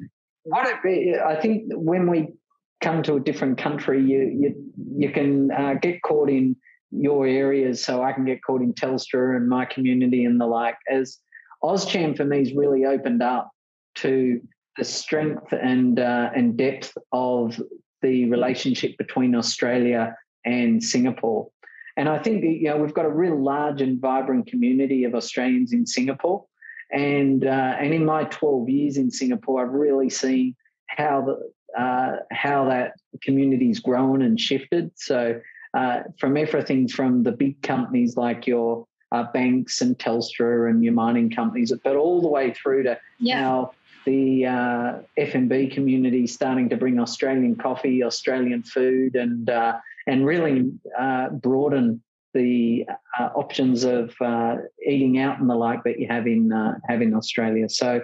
what 0.44 0.68
it, 0.84 1.20
I 1.20 1.40
think 1.40 1.64
when 1.74 2.08
we 2.10 2.34
come 2.80 3.02
to 3.04 3.14
a 3.14 3.20
different 3.20 3.58
country, 3.58 4.02
you 4.02 4.20
you 4.38 4.72
you 4.98 5.10
can 5.10 5.50
uh, 5.50 5.74
get 5.74 6.02
caught 6.02 6.30
in 6.30 6.56
your 6.90 7.26
areas 7.26 7.84
so 7.84 8.02
I 8.02 8.12
can 8.12 8.24
get 8.24 8.42
caught 8.42 8.62
in 8.62 8.72
Telstra 8.72 9.36
and 9.36 9.48
my 9.48 9.64
community 9.64 10.24
and 10.24 10.40
the 10.40 10.46
like. 10.46 10.76
As 10.90 11.18
Auscham 11.62 12.16
for 12.16 12.24
me 12.24 12.38
has 12.38 12.52
really 12.52 12.84
opened 12.84 13.22
up 13.22 13.50
to 13.96 14.40
the 14.76 14.84
strength 14.84 15.52
and 15.52 15.98
uh, 15.98 16.30
and 16.34 16.56
depth 16.56 16.96
of 17.12 17.60
the 18.02 18.30
relationship 18.30 18.96
between 18.98 19.34
Australia 19.34 20.14
and 20.44 20.82
Singapore. 20.82 21.48
And 21.96 22.08
I 22.08 22.18
think 22.18 22.44
you 22.44 22.68
know 22.68 22.76
we've 22.76 22.94
got 22.94 23.06
a 23.06 23.10
real 23.10 23.42
large 23.42 23.80
and 23.80 24.00
vibrant 24.00 24.46
community 24.46 25.04
of 25.04 25.14
Australians 25.14 25.72
in 25.72 25.86
Singapore. 25.86 26.44
And 26.92 27.44
uh, 27.44 27.76
and 27.80 27.92
in 27.92 28.04
my 28.04 28.24
12 28.24 28.68
years 28.68 28.96
in 28.96 29.10
Singapore, 29.10 29.64
I've 29.64 29.72
really 29.72 30.10
seen 30.10 30.54
how 30.88 31.22
the 31.22 31.80
uh, 31.80 32.16
how 32.30 32.68
that 32.68 32.92
community's 33.22 33.80
grown 33.80 34.22
and 34.22 34.38
shifted. 34.38 34.90
So 34.94 35.40
uh, 35.74 36.00
from 36.18 36.36
everything 36.36 36.88
from 36.88 37.22
the 37.22 37.32
big 37.32 37.60
companies 37.62 38.16
like 38.16 38.46
your 38.46 38.86
uh, 39.12 39.24
banks 39.32 39.80
and 39.80 39.98
Telstra 39.98 40.68
and 40.68 40.82
your 40.82 40.92
mining 40.92 41.30
companies, 41.30 41.72
but 41.84 41.96
all 41.96 42.20
the 42.20 42.28
way 42.28 42.52
through 42.52 42.84
to 42.84 42.98
yeah. 43.18 43.40
how 43.40 43.72
the 44.06 44.46
uh, 44.46 44.98
F&B 45.16 45.68
community 45.68 46.26
starting 46.26 46.68
to 46.70 46.76
bring 46.76 46.98
Australian 46.98 47.56
coffee, 47.56 48.02
Australian 48.02 48.62
food, 48.62 49.16
and 49.16 49.50
uh, 49.50 49.76
and 50.06 50.24
really 50.24 50.70
uh, 50.98 51.28
broaden 51.30 52.02
the 52.32 52.86
uh, 53.18 53.30
options 53.34 53.84
of 53.84 54.14
uh, 54.20 54.56
eating 54.86 55.18
out 55.18 55.40
and 55.40 55.50
the 55.50 55.54
like 55.54 55.82
that 55.84 55.98
you 55.98 56.06
have 56.06 56.26
in 56.26 56.52
uh, 56.52 56.78
have 56.88 57.02
in 57.02 57.14
Australia. 57.14 57.68
So, 57.68 58.00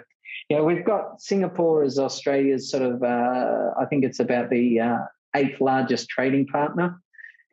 yeah, 0.48 0.60
we've 0.60 0.84
got 0.84 1.20
Singapore 1.20 1.84
as 1.84 1.98
Australia's 1.98 2.70
sort 2.70 2.82
of 2.82 3.02
I 3.02 3.84
think 3.88 4.04
it's 4.04 4.20
about 4.20 4.50
the 4.50 4.98
eighth 5.34 5.60
largest 5.60 6.08
trading 6.08 6.46
partner, 6.48 7.00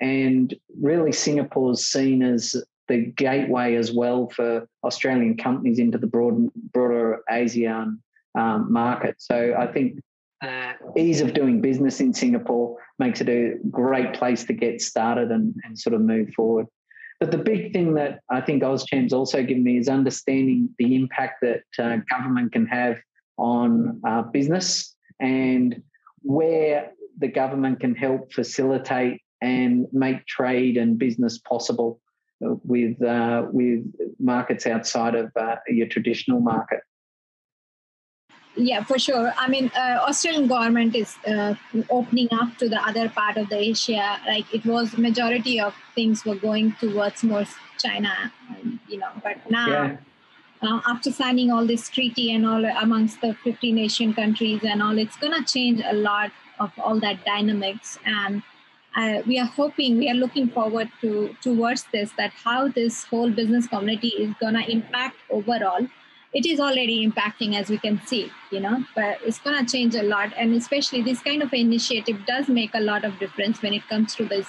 and 0.02 0.54
really 0.82 1.12
Singapore's 1.12 1.86
seen 1.86 2.24
as 2.24 2.56
the 2.90 3.06
gateway 3.16 3.76
as 3.76 3.94
well 3.94 4.28
for 4.28 4.68
Australian 4.84 5.38
companies 5.38 5.80
into 5.80 5.98
the 5.98 6.08
broad, 6.08 6.50
broader 6.74 7.22
ASEAN 7.32 8.00
um, 8.38 8.72
market. 8.72 9.16
So 9.20 9.56
I 9.58 9.68
think 9.68 10.02
uh, 10.42 10.74
ease 10.98 11.22
of 11.22 11.34
doing 11.34 11.62
business 11.62 12.02
in 12.02 12.14
Singapore 12.14 12.78
makes 12.98 13.22
it 13.22 13.30
a 13.30 13.56
great 13.70 14.14
place 14.14 14.44
to 14.46 14.54
get 14.54 14.82
started 14.82 15.32
and, 15.32 15.56
and 15.64 15.78
sort 15.78 15.94
of 15.94 16.02
move 16.02 16.34
forward. 16.34 16.68
But 17.20 17.32
the 17.32 17.38
big 17.38 17.74
thing 17.74 17.94
that 17.96 18.22
I 18.30 18.42
think 18.42 18.64
Auscham's 18.64 19.14
also 19.14 19.44
given 19.44 19.64
me 19.64 19.78
is 19.78 19.90
understanding 19.90 20.70
the 20.78 20.96
impact 20.96 21.42
that 21.42 21.64
uh, 21.78 21.98
government 22.10 22.54
can 22.54 22.66
have 22.68 22.98
on 23.38 24.02
uh, 24.08 24.24
business 24.24 24.96
and 25.20 25.82
where 26.22 26.92
the 27.18 27.28
government 27.28 27.82
can 27.82 27.96
help 27.96 28.32
facilitate 28.32 29.22
and 29.42 29.88
make 29.92 30.26
trade 30.28 30.78
and 30.78 30.98
business 30.98 31.38
possible 31.40 32.00
with 32.42 33.02
uh, 33.02 33.46
with 33.52 33.84
markets 34.20 34.66
outside 34.66 35.16
of 35.16 35.32
uh, 35.36 35.56
your 35.68 35.88
traditional 35.88 36.40
market. 36.40 36.80
Yeah 38.56 38.84
for 38.84 39.00
sure. 39.00 39.34
I 39.38 39.48
mean 39.48 39.72
uh, 39.76 40.00
australian 40.08 40.48
government 40.48 40.96
is 40.96 41.16
uh, 41.28 41.56
opening 41.90 42.30
up 42.32 42.58
to 42.58 42.68
the 42.68 42.82
other 42.90 43.10
part 43.10 43.38
of 43.38 43.50
the 43.50 43.58
asia. 43.58 44.20
Like 44.28 44.54
it 44.54 44.66
was 44.66 44.98
majority 44.98 45.60
of 45.60 45.74
things 45.96 46.26
were 46.26 46.36
going 46.36 46.76
towards 46.80 47.24
more 47.24 47.46
china 47.78 48.14
um, 48.50 48.78
you 48.90 48.98
know 48.98 49.12
but 49.24 49.38
now 49.50 49.68
yeah. 49.68 49.98
uh, 50.62 50.82
after 50.86 51.10
signing 51.12 51.50
all 51.50 51.66
this 51.66 51.88
treaty 51.88 52.34
and 52.34 52.46
all 52.46 52.66
amongst 52.66 53.22
the 53.22 53.34
15 53.46 53.78
asian 53.78 54.14
countries 54.14 54.60
and 54.64 54.84
all 54.84 54.98
it's 54.98 55.16
going 55.16 55.32
to 55.32 55.46
change 55.54 55.82
a 55.86 55.94
lot 55.94 56.32
of 56.60 56.72
all 56.78 57.00
that 57.00 57.24
dynamics. 57.26 57.98
And 58.06 58.44
uh, 58.96 59.22
we 59.28 59.40
are 59.40 59.46
hoping 59.46 59.98
we 59.98 60.10
are 60.10 60.16
looking 60.16 60.50
forward 60.50 60.90
to 61.02 61.36
towards 61.42 61.86
this 61.94 62.12
that 62.18 62.32
how 62.44 62.68
this 62.68 63.04
whole 63.06 63.30
business 63.30 63.68
community 63.68 64.10
is 64.10 64.34
going 64.40 64.56
to 64.56 64.72
impact 64.72 65.18
overall 65.30 65.88
it 66.34 66.46
is 66.46 66.60
already 66.60 67.08
impacting 67.08 67.56
as 67.60 67.70
we 67.70 67.78
can 67.78 68.00
see 68.06 68.32
you 68.52 68.60
know 68.60 68.84
but 68.96 69.18
it's 69.24 69.40
going 69.40 69.66
to 69.66 69.72
change 69.72 69.96
a 69.96 70.04
lot 70.04 70.32
and 70.38 70.54
especially 70.54 71.02
this 71.02 71.22
kind 71.22 71.42
of 71.42 71.54
initiative 71.54 72.18
does 72.26 72.48
make 72.48 72.72
a 72.74 72.80
lot 72.80 73.04
of 73.04 73.18
difference 73.20 73.62
when 73.62 73.74
it 73.74 73.88
comes 73.90 74.16
to 74.16 74.26
this 74.26 74.48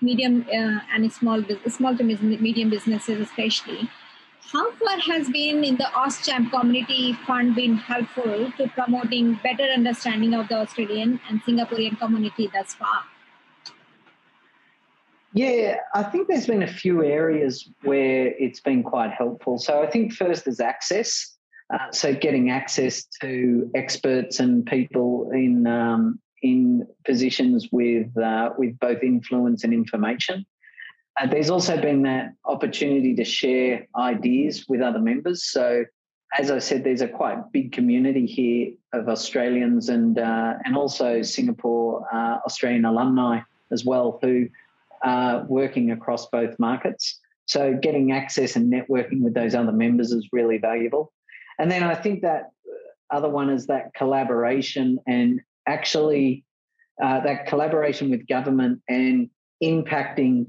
medium 0.00 0.44
uh, 0.52 0.80
and 0.94 1.12
small 1.12 1.42
small 1.68 1.96
to 1.96 2.04
medium 2.04 2.70
businesses 2.70 3.20
especially 3.20 3.88
how 4.52 4.70
far 4.72 4.98
has 5.00 5.28
been 5.28 5.64
in 5.64 5.76
the 5.76 5.88
Auscham 6.00 6.48
community 6.50 7.14
fund 7.26 7.56
been 7.56 7.76
helpful 7.76 8.52
to 8.56 8.68
promoting 8.68 9.40
better 9.42 9.64
understanding 9.64 10.34
of 10.34 10.46
the 10.46 10.54
Australian 10.54 11.20
and 11.28 11.42
Singaporean 11.42 11.98
community 11.98 12.48
thus 12.52 12.74
far? 12.74 13.02
Yeah, 15.36 15.76
I 15.92 16.02
think 16.02 16.28
there's 16.28 16.46
been 16.46 16.62
a 16.62 16.66
few 16.66 17.04
areas 17.04 17.68
where 17.82 18.28
it's 18.28 18.60
been 18.60 18.82
quite 18.82 19.10
helpful. 19.10 19.58
So 19.58 19.82
I 19.82 19.86
think 19.86 20.14
first 20.14 20.48
is 20.48 20.60
access. 20.60 21.36
Uh, 21.68 21.90
so 21.92 22.14
getting 22.14 22.48
access 22.48 23.04
to 23.20 23.70
experts 23.74 24.40
and 24.40 24.64
people 24.64 25.30
in 25.32 25.66
um, 25.66 26.18
in 26.42 26.86
positions 27.04 27.68
with 27.70 28.16
uh, 28.16 28.52
with 28.56 28.78
both 28.78 29.02
influence 29.02 29.62
and 29.62 29.74
information. 29.74 30.46
Uh, 31.20 31.26
there's 31.26 31.50
also 31.50 31.78
been 31.78 32.00
that 32.04 32.32
opportunity 32.46 33.14
to 33.16 33.24
share 33.24 33.86
ideas 33.94 34.64
with 34.70 34.80
other 34.80 35.00
members. 35.00 35.44
So 35.44 35.84
as 36.38 36.50
I 36.50 36.60
said, 36.60 36.82
there's 36.82 37.02
a 37.02 37.08
quite 37.08 37.52
big 37.52 37.72
community 37.72 38.24
here 38.24 38.72
of 38.94 39.10
Australians 39.10 39.90
and 39.90 40.18
uh, 40.18 40.54
and 40.64 40.78
also 40.78 41.20
Singapore 41.20 42.06
uh, 42.10 42.38
Australian 42.46 42.86
alumni 42.86 43.40
as 43.70 43.84
well 43.84 44.18
who 44.22 44.48
uh, 45.04 45.44
working 45.48 45.90
across 45.90 46.28
both 46.28 46.58
markets. 46.58 47.18
So 47.46 47.78
getting 47.80 48.12
access 48.12 48.56
and 48.56 48.72
networking 48.72 49.20
with 49.20 49.34
those 49.34 49.54
other 49.54 49.72
members 49.72 50.12
is 50.12 50.28
really 50.32 50.58
valuable. 50.58 51.12
And 51.58 51.70
then 51.70 51.82
I 51.82 51.94
think 51.94 52.22
that 52.22 52.50
other 53.10 53.28
one 53.28 53.50
is 53.50 53.66
that 53.66 53.94
collaboration 53.94 54.98
and 55.06 55.40
actually 55.66 56.44
uh, 57.02 57.20
that 57.20 57.46
collaboration 57.46 58.10
with 58.10 58.26
government 58.26 58.80
and 58.88 59.30
impacting 59.62 60.46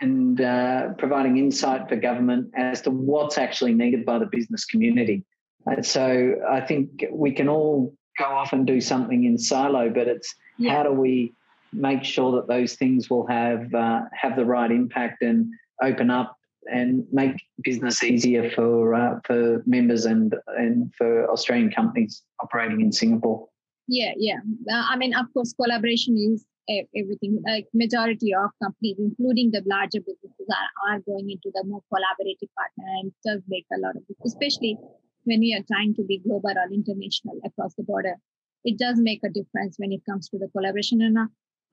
and 0.00 0.40
uh, 0.40 0.92
providing 0.98 1.38
insight 1.38 1.88
for 1.88 1.96
government 1.96 2.52
as 2.54 2.82
to 2.82 2.90
what's 2.90 3.38
actually 3.38 3.72
needed 3.72 4.04
by 4.04 4.18
the 4.18 4.26
business 4.26 4.64
community. 4.64 5.24
And 5.64 5.84
so 5.84 6.36
I 6.48 6.60
think 6.60 7.06
we 7.10 7.32
can 7.32 7.48
all 7.48 7.94
go 8.18 8.24
off 8.24 8.52
and 8.52 8.66
do 8.66 8.80
something 8.80 9.24
in 9.24 9.38
silo, 9.38 9.90
but 9.90 10.06
it's 10.06 10.34
yeah. 10.58 10.74
how 10.74 10.82
do 10.82 10.92
we 10.92 11.32
make 11.72 12.04
sure 12.04 12.32
that 12.32 12.48
those 12.48 12.74
things 12.74 13.10
will 13.10 13.26
have 13.26 13.72
uh, 13.74 14.02
have 14.12 14.36
the 14.36 14.44
right 14.44 14.70
impact 14.70 15.22
and 15.22 15.46
open 15.82 16.10
up 16.10 16.36
and 16.72 17.04
make 17.12 17.36
business 17.62 18.02
easier 18.02 18.50
for 18.50 18.94
uh, 18.94 19.20
for 19.24 19.62
members 19.66 20.04
and 20.04 20.34
and 20.56 20.92
for 20.96 21.30
Australian 21.30 21.70
companies 21.70 22.22
operating 22.40 22.80
in 22.80 22.92
Singapore. 22.92 23.48
Yeah, 23.88 24.12
yeah. 24.16 24.40
Uh, 24.70 24.84
I 24.90 24.96
mean, 24.96 25.14
of 25.14 25.26
course, 25.32 25.52
collaboration 25.52 26.16
is 26.16 26.44
everything. 26.68 27.40
Like 27.46 27.66
majority 27.72 28.34
of 28.34 28.50
companies, 28.62 28.96
including 28.98 29.52
the 29.52 29.62
larger 29.66 30.00
businesses, 30.00 30.48
are, 30.50 30.94
are 30.94 31.00
going 31.00 31.30
into 31.30 31.50
the 31.54 31.64
more 31.64 31.82
collaborative 31.92 32.50
partner, 32.58 32.86
and 32.98 33.12
it 33.12 33.28
does 33.28 33.42
make 33.48 33.66
a 33.72 33.78
lot 33.78 33.96
of, 33.96 34.02
especially 34.24 34.76
when 35.24 35.40
we 35.40 35.54
are 35.54 35.64
trying 35.70 35.94
to 35.94 36.04
be 36.04 36.18
global 36.18 36.50
or 36.50 36.72
international 36.72 37.38
across 37.44 37.74
the 37.74 37.82
border. 37.82 38.16
It 38.64 38.78
does 38.78 38.98
make 38.98 39.20
a 39.24 39.28
difference 39.28 39.76
when 39.78 39.92
it 39.92 40.00
comes 40.08 40.28
to 40.30 40.38
the 40.38 40.48
collaboration. 40.48 41.00
And 41.00 41.18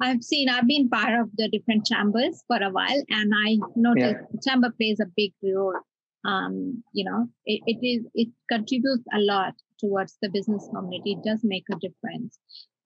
I've 0.01 0.23
seen, 0.23 0.49
I've 0.49 0.67
been 0.67 0.89
part 0.89 1.19
of 1.19 1.29
the 1.37 1.49
different 1.49 1.85
chambers 1.85 2.43
for 2.47 2.61
a 2.61 2.69
while, 2.69 3.03
and 3.09 3.33
I 3.45 3.57
noticed 3.75 4.25
yeah. 4.33 4.39
chamber 4.45 4.71
plays 4.71 4.99
a 4.99 5.05
big 5.15 5.33
role. 5.43 5.75
Um, 6.25 6.83
you 6.93 7.03
know, 7.03 7.27
it, 7.45 7.61
it 7.65 7.85
is 7.85 8.05
it 8.13 8.29
contributes 8.49 9.03
a 9.13 9.19
lot 9.19 9.53
towards 9.79 10.17
the 10.21 10.29
business 10.29 10.67
community. 10.73 11.13
It 11.13 11.23
does 11.27 11.41
make 11.43 11.65
a 11.71 11.75
difference. 11.75 12.39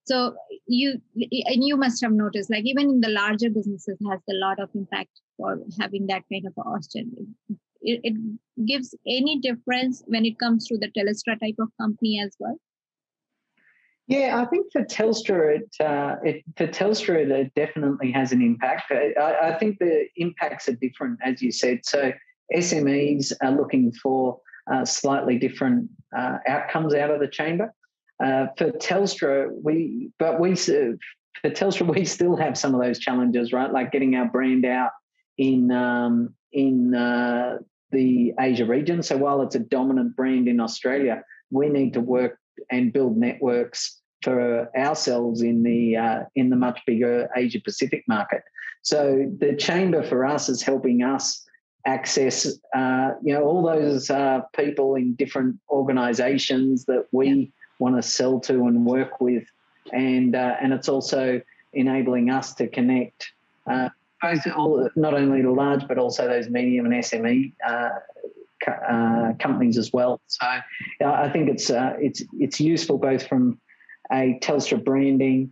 So 0.05 0.35
you 0.67 1.01
and 1.15 1.63
you 1.63 1.75
must 1.75 2.01
have 2.01 2.13
noticed, 2.13 2.49
like 2.49 2.65
even 2.65 2.89
in 2.89 3.01
the 3.01 3.09
larger 3.09 3.49
businesses, 3.49 3.97
has 4.09 4.21
a 4.29 4.33
lot 4.33 4.59
of 4.59 4.69
impact 4.73 5.11
for 5.35 5.59
having 5.79 6.07
that 6.07 6.23
kind 6.31 6.45
of 6.47 6.53
Austrian. 6.57 7.35
It, 7.81 7.99
it 8.03 8.65
gives 8.65 8.95
any 9.05 9.39
difference 9.39 10.03
when 10.07 10.25
it 10.25 10.39
comes 10.39 10.65
to 10.67 10.77
the 10.77 10.89
Telstra 10.97 11.39
type 11.39 11.55
of 11.59 11.69
company 11.79 12.21
as 12.23 12.35
well. 12.39 12.57
Yeah, 14.07 14.41
I 14.41 14.45
think 14.45 14.71
for 14.71 14.83
Telstra, 14.83 15.57
it, 15.57 15.85
uh, 15.85 16.15
it 16.23 16.43
for 16.55 16.65
Telstra, 16.67 17.29
it 17.29 17.53
definitely 17.55 18.11
has 18.13 18.31
an 18.31 18.41
impact. 18.41 18.91
I, 18.91 19.35
I, 19.43 19.59
think 19.59 19.79
the 19.79 20.07
impacts 20.15 20.69
are 20.69 20.75
different, 20.75 21.19
as 21.25 21.41
you 21.41 21.51
said. 21.51 21.81
So 21.83 22.13
SMEs 22.55 23.33
are 23.41 23.51
looking 23.51 23.91
for 23.91 24.39
uh, 24.71 24.85
slightly 24.85 25.37
different 25.37 25.89
uh, 26.17 26.37
outcomes 26.47 26.93
out 26.93 27.11
of 27.11 27.19
the 27.19 27.27
chamber. 27.27 27.73
Uh, 28.23 28.47
for 28.57 28.71
Telstra, 28.71 29.49
we 29.61 30.09
but 30.17 30.39
we 30.39 30.55
for 30.55 30.97
Telstra 31.43 31.93
we 31.93 32.05
still 32.05 32.37
have 32.37 32.57
some 32.57 32.73
of 32.73 32.81
those 32.81 32.99
challenges, 32.99 33.51
right? 33.51 33.71
Like 33.71 33.91
getting 33.91 34.15
our 34.15 34.29
brand 34.29 34.65
out 34.65 34.91
in 35.37 35.69
um, 35.71 36.33
in 36.53 36.95
uh, 36.95 37.57
the 37.91 38.33
Asia 38.39 38.65
region. 38.65 39.03
So 39.03 39.17
while 39.17 39.41
it's 39.41 39.55
a 39.55 39.59
dominant 39.59 40.15
brand 40.15 40.47
in 40.47 40.61
Australia, 40.61 41.23
we 41.51 41.67
need 41.67 41.93
to 41.93 42.01
work 42.01 42.39
and 42.71 42.93
build 42.93 43.17
networks 43.17 43.99
for 44.23 44.69
ourselves 44.75 45.41
in 45.41 45.63
the 45.63 45.95
uh, 45.95 46.19
in 46.35 46.49
the 46.49 46.55
much 46.55 46.79
bigger 46.85 47.29
Asia 47.35 47.61
Pacific 47.63 48.03
market. 48.07 48.43
So 48.81 49.31
the 49.39 49.55
chamber 49.55 50.03
for 50.03 50.25
us 50.25 50.49
is 50.49 50.61
helping 50.61 51.03
us 51.03 51.45
access, 51.85 52.59
uh, 52.75 53.11
you 53.23 53.33
know, 53.33 53.43
all 53.43 53.63
those 53.63 54.09
uh, 54.09 54.41
people 54.55 54.95
in 54.95 55.15
different 55.15 55.57
organisations 55.69 56.85
that 56.85 57.05
we 57.11 57.29
yeah. 57.29 57.45
want 57.79 57.95
to 57.95 58.01
sell 58.01 58.39
to 58.41 58.53
and 58.53 58.85
work 58.85 59.21
with, 59.21 59.45
and 59.93 60.35
uh, 60.35 60.55
and 60.61 60.73
it's 60.73 60.89
also 60.89 61.41
enabling 61.73 62.29
us 62.29 62.53
to 62.55 62.67
connect 62.67 63.31
uh, 63.67 63.89
both 64.21 64.39
all, 64.55 64.89
not 64.95 65.13
only 65.13 65.41
the 65.41 65.51
large 65.51 65.87
but 65.87 65.97
also 65.97 66.27
those 66.27 66.49
medium 66.49 66.85
and 66.85 66.95
SME 66.95 67.53
uh, 68.65 68.71
uh, 68.71 69.33
companies 69.39 69.77
as 69.77 69.91
well. 69.93 70.21
So 70.27 70.45
I 71.05 71.29
think 71.29 71.49
it's 71.49 71.69
it's 71.69 72.23
it's 72.39 72.59
useful 72.59 72.97
both 72.97 73.27
from 73.27 73.59
a 74.11 74.39
Telstra 74.41 74.83
branding 74.83 75.51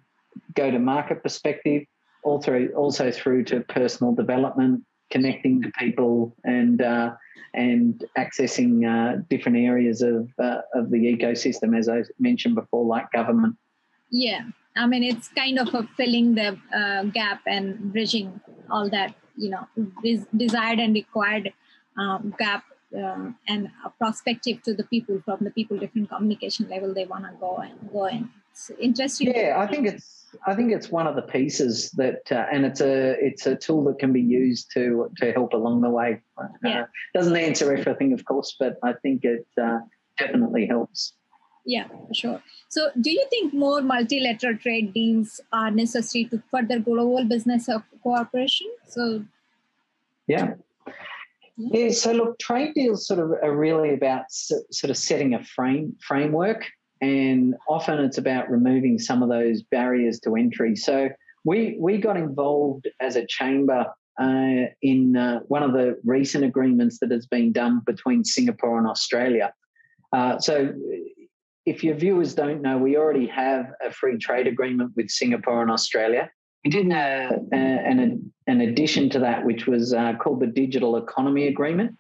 go 0.54 0.72
to 0.72 0.80
market 0.80 1.24
perspective, 1.24 1.84
also 2.24 2.68
also 2.76 3.12
through 3.12 3.44
to 3.46 3.62
personal 3.62 4.14
development 4.14 4.84
connecting 5.12 5.62
to 5.62 5.72
people 5.78 6.36
and 6.44 6.82
uh, 6.82 7.12
and 7.54 8.04
accessing 8.18 8.86
uh, 8.86 9.22
different 9.30 9.58
areas 9.58 10.02
of 10.02 10.30
uh, 10.40 10.62
of 10.74 10.92
the 10.92 10.98
ecosystem, 10.98 11.78
as 11.78 11.88
I 11.90 12.04
mentioned 12.20 12.56
before, 12.56 12.86
like 12.86 13.12
government. 13.12 13.56
Yeah, 14.10 14.44
I 14.76 14.88
mean 14.88 15.04
it's 15.04 15.28
kind 15.30 15.60
of 15.60 15.74
a 15.74 15.84
filling 15.98 16.36
the 16.36 16.58
uh, 16.76 17.04
gap 17.04 17.42
and 17.48 17.92
bridging 17.94 18.40
all 18.70 18.90
that 18.90 19.14
you 19.38 19.50
know 19.50 19.68
desired 20.36 20.80
and 20.80 20.94
required 20.94 21.54
um, 21.98 22.34
gap 22.40 22.64
uh, 22.96 23.32
and 23.48 23.70
a 23.86 23.90
perspective 24.04 24.62
to 24.64 24.74
the 24.74 24.84
people 24.84 25.22
from 25.25 25.40
the 25.42 25.52
people 25.52 25.78
different 25.78 26.10
communication 26.10 26.68
level 26.70 26.94
they 26.94 27.06
want 27.06 27.25
to 27.25 27.32
go 27.40 27.58
and 27.58 27.74
go 27.92 28.06
in. 28.06 28.30
It's 28.52 28.72
interesting. 28.80 29.34
Yeah, 29.36 29.56
I 29.58 29.68
think 29.68 29.88
it's 29.88 30.25
I 30.46 30.56
think 30.56 30.72
it's 30.72 30.90
one 30.90 31.08
of 31.08 31.16
the 31.16 31.22
pieces 31.22 31.92
that, 31.92 32.32
uh, 32.32 32.46
and 32.52 32.66
it's 32.66 32.82
a 32.82 33.16
it's 33.24 33.46
a 33.46 33.56
tool 33.56 33.84
that 33.86 34.00
can 34.00 34.12
be 34.14 34.22
used 34.22 34.72
to 34.74 35.10
to 35.18 35.32
help 35.32 35.54
along 35.54 35.82
the 35.82 35.90
way. 35.90 36.22
Uh, 36.38 36.48
yeah. 36.64 36.86
doesn't 37.14 37.36
answer 37.36 37.75
everything, 37.75 38.14
of 38.14 38.25
course, 38.25 38.56
but 38.60 38.78
I 38.84 38.94
think 38.94 39.24
it 39.24 39.48
uh, 39.62 39.80
definitely 40.18 40.66
helps. 40.68 41.14
Yeah, 41.66 41.88
sure. 42.14 42.42
So, 42.70 42.92
do 43.02 43.10
you 43.10 43.25
think 43.30 43.54
more 43.54 43.82
multilateral 43.82 44.58
trade 44.58 44.94
deals 44.94 45.42
are 45.52 45.72
necessary 45.72 46.25
to 46.25 46.42
further 46.52 46.80
global 46.80 47.25
business 47.25 47.68
cooperation? 48.04 48.68
So, 48.88 49.25
yeah. 50.28 50.56
Yeah, 51.58 51.92
so 51.92 52.12
look, 52.12 52.40
trade 52.40 52.74
deals 52.74 53.08
sort 53.08 53.20
of 53.20 53.32
are 53.42 53.56
really 53.56 53.94
about 53.94 54.26
sort 54.30 54.90
of 54.90 54.98
setting 54.98 55.34
a 55.34 55.44
frame 55.44 55.96
framework 56.02 56.66
and 57.02 57.56
often 57.68 58.00
it's 58.00 58.18
about 58.18 58.50
removing 58.50 58.98
some 59.00 59.22
of 59.22 59.30
those 59.30 59.64
barriers 59.64 60.20
to 60.22 60.36
entry. 60.36 60.76
So 60.76 61.10
we 61.44 61.78
we 61.80 61.98
got 61.98 62.18
involved 62.18 62.88
as 63.00 63.16
a 63.16 63.26
chamber 63.26 63.86
uh, 64.20 64.72
in 64.82 65.18
uh, 65.18 65.40
one 65.48 65.64
of 65.64 65.74
the 65.74 66.00
recent 66.04 66.44
agreements 66.46 67.00
that 67.00 67.12
has 67.12 67.26
been 67.26 67.52
done 67.52 67.82
between 67.86 68.24
Singapore 68.24 68.78
and 68.78 68.88
Australia. 68.88 69.54
Uh, 70.14 70.40
so 70.40 70.74
if 71.66 71.84
your 71.84 71.96
viewers 71.96 72.34
don't 72.34 72.62
know, 72.62 72.78
we 72.78 72.96
already 72.98 73.28
have 73.28 73.72
a 73.86 73.92
free 73.92 74.18
trade 74.18 74.48
agreement 74.48 74.92
with 74.96 75.10
Singapore 75.10 75.62
and 75.62 75.72
Australia. 75.72 76.30
We 76.65 76.72
did 76.72 76.91
uh, 76.91 77.29
an, 77.51 78.34
an 78.48 78.62
addition 78.62 79.12
to 79.12 79.19
that, 79.19 79.45
which 79.45 79.67
was 79.67 79.93
uh, 79.93 80.13
called 80.15 80.39
the 80.39 80.48
Digital 80.48 80.98
Economy 80.98 81.48
Agreement. 81.48 81.95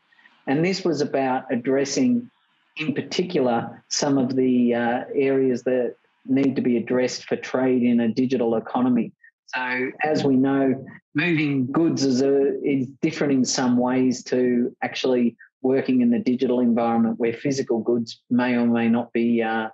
And 0.47 0.65
this 0.65 0.83
was 0.83 1.01
about 1.01 1.45
addressing 1.51 2.31
in 2.77 2.95
particular 2.95 3.83
some 3.89 4.17
of 4.17 4.35
the 4.35 4.73
uh, 4.73 5.03
areas 5.13 5.61
that 5.63 5.95
need 6.25 6.55
to 6.55 6.63
be 6.63 6.77
addressed 6.77 7.25
for 7.25 7.35
trade 7.35 7.83
in 7.83 7.99
a 7.99 8.07
digital 8.07 8.55
economy. 8.55 9.13
So, 9.55 9.91
as 10.03 10.23
we 10.23 10.35
know, 10.35 10.83
moving 11.13 11.71
goods 11.71 12.03
is, 12.03 12.23
a, 12.23 12.59
is 12.63 12.87
different 13.03 13.33
in 13.33 13.45
some 13.45 13.77
ways 13.77 14.23
to 14.25 14.75
actually 14.83 15.37
working 15.61 16.01
in 16.01 16.09
the 16.09 16.19
digital 16.19 16.59
environment 16.59 17.19
where 17.19 17.33
physical 17.33 17.79
goods 17.81 18.19
may 18.31 18.55
or 18.55 18.65
may 18.65 18.89
not 18.89 19.13
be 19.13 19.43
uh, 19.43 19.69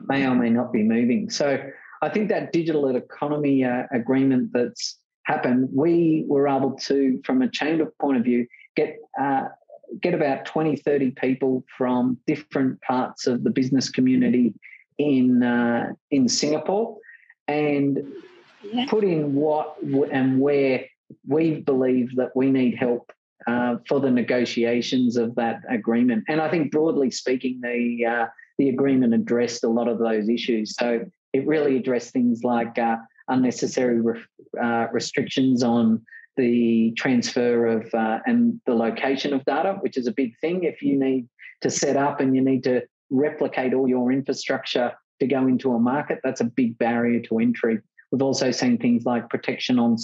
may 0.00 0.26
or 0.26 0.34
may 0.34 0.48
not 0.48 0.72
be 0.72 0.82
moving. 0.82 1.28
So, 1.28 1.58
I 2.02 2.08
think 2.08 2.28
that 2.28 2.52
digital 2.52 2.88
economy 2.94 3.64
uh, 3.64 3.84
agreement 3.92 4.50
that's 4.52 4.98
happened, 5.24 5.68
we 5.72 6.24
were 6.26 6.48
able 6.48 6.72
to, 6.72 7.20
from 7.24 7.42
a 7.42 7.50
chamber 7.50 7.92
point 8.00 8.18
of 8.18 8.24
view, 8.24 8.46
get 8.76 8.96
uh, 9.20 9.48
get 10.02 10.14
about 10.14 10.44
20, 10.44 10.76
30 10.76 11.12
people 11.12 11.64
from 11.76 12.18
different 12.26 12.80
parts 12.82 13.26
of 13.26 13.42
the 13.42 13.50
business 13.50 13.90
community 13.90 14.54
in 14.98 15.42
uh, 15.42 15.92
in 16.10 16.28
Singapore 16.28 16.98
and 17.46 18.00
yeah. 18.62 18.86
put 18.88 19.04
in 19.04 19.34
what 19.34 19.76
and 20.12 20.40
where 20.40 20.84
we 21.26 21.60
believe 21.60 22.14
that 22.16 22.34
we 22.34 22.50
need 22.50 22.76
help 22.76 23.10
uh, 23.46 23.76
for 23.88 24.00
the 24.00 24.10
negotiations 24.10 25.16
of 25.16 25.34
that 25.36 25.60
agreement. 25.70 26.24
And 26.28 26.40
I 26.40 26.50
think 26.50 26.70
broadly 26.70 27.10
speaking, 27.10 27.60
the 27.62 28.06
uh, 28.06 28.26
the 28.58 28.68
agreement 28.68 29.14
addressed 29.14 29.64
a 29.64 29.68
lot 29.68 29.88
of 29.88 29.98
those 29.98 30.28
issues. 30.28 30.74
So 30.76 31.06
it 31.32 31.46
really 31.46 31.76
addressed 31.76 32.12
things 32.12 32.42
like 32.42 32.78
uh, 32.78 32.96
unnecessary 33.28 34.00
re- 34.00 34.20
uh, 34.60 34.86
restrictions 34.92 35.62
on 35.62 36.02
the 36.36 36.92
transfer 36.96 37.66
of 37.66 37.92
uh, 37.94 38.20
and 38.26 38.60
the 38.66 38.74
location 38.74 39.32
of 39.34 39.44
data, 39.44 39.76
which 39.80 39.96
is 39.96 40.06
a 40.06 40.12
big 40.12 40.38
thing. 40.38 40.64
If 40.64 40.82
you 40.82 40.98
need 40.98 41.28
to 41.62 41.70
set 41.70 41.96
up 41.96 42.20
and 42.20 42.34
you 42.34 42.42
need 42.42 42.64
to 42.64 42.82
replicate 43.10 43.74
all 43.74 43.88
your 43.88 44.12
infrastructure 44.12 44.92
to 45.20 45.26
go 45.26 45.46
into 45.46 45.72
a 45.72 45.78
market, 45.78 46.20
that's 46.22 46.40
a 46.40 46.44
big 46.44 46.78
barrier 46.78 47.20
to 47.22 47.40
entry. 47.40 47.80
We've 48.10 48.22
also 48.22 48.50
seen 48.50 48.78
things 48.78 49.04
like 49.04 49.28
protection 49.28 49.78
on 49.78 49.96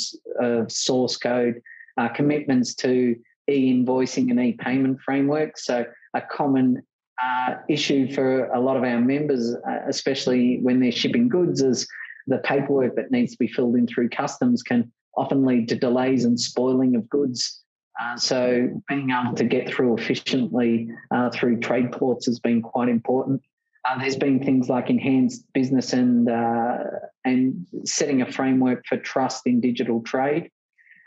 uh, 0.43 0.65
source 0.69 1.17
code, 1.17 1.63
uh, 1.97 2.09
commitments 2.09 2.75
to 2.77 3.17
e-invoicing 3.49 4.31
and 4.31 4.41
e-payment 4.41 5.01
frameworks. 5.01 5.65
So 5.65 5.87
a 6.15 6.21
common 6.21 6.83
uh, 7.23 7.55
issue 7.69 8.13
for 8.13 8.47
a 8.47 8.61
lot 8.61 8.77
of 8.77 8.83
our 8.83 9.01
members, 9.01 9.55
uh, 9.55 9.79
especially 9.89 10.59
when 10.63 10.81
they're 10.81 10.93
shipping 10.93 11.29
goods, 11.29 11.63
is 11.63 11.87
the 12.27 12.39
paperwork 12.39 12.97
that 12.97 13.11
needs 13.11 13.33
to 13.33 13.39
be 13.39 13.49
filled 13.49 13.77
in 13.77 13.87
through 13.87 14.09
customs 14.09 14.63
can 14.63 14.91
often 15.17 15.45
lead 15.45 15.69
to 15.69 15.77
delays 15.77 16.25
and 16.25 16.39
spoiling 16.39 16.97
of 16.97 17.09
goods. 17.09 17.63
Uh, 18.01 18.17
so 18.17 18.69
being 18.89 19.11
able 19.11 19.35
to 19.35 19.45
get 19.45 19.69
through 19.69 19.97
efficiently 19.97 20.89
uh, 21.13 21.31
through 21.31 21.61
trade 21.61 21.93
ports 21.93 22.27
has 22.27 22.41
been 22.41 22.61
quite 22.61 22.89
important. 22.89 23.41
Uh, 23.89 23.99
there's 23.99 24.17
been 24.17 24.43
things 24.43 24.69
like 24.69 24.91
enhanced 24.91 25.45
business 25.53 25.93
and 25.93 26.29
uh, 26.29 26.79
and 27.25 27.67
setting 27.85 28.23
a 28.23 28.33
framework 28.33 28.85
for 28.87 28.97
trust 28.97 29.47
in 29.47 29.61
digital 29.61 30.01
trade, 30.03 30.51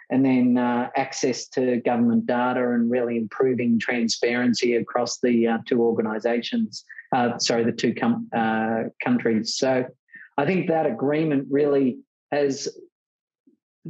and 0.10 0.26
then 0.26 0.58
uh, 0.58 0.90
access 0.96 1.48
to 1.50 1.78
government 1.82 2.26
data 2.26 2.72
and 2.72 2.90
really 2.90 3.18
improving 3.18 3.78
transparency 3.80 4.76
across 4.76 5.20
the 5.20 5.48
uh, 5.48 5.58
two 5.66 5.82
organisations. 5.82 6.86
sorry, 7.40 7.64
the 7.64 7.72
two 7.72 7.94
com- 7.94 8.30
countries. 9.04 9.56
So 9.56 9.86
I 10.38 10.46
think 10.46 10.68
that 10.68 10.86
agreement 10.86 11.48
really 11.50 12.00
has 12.32 12.68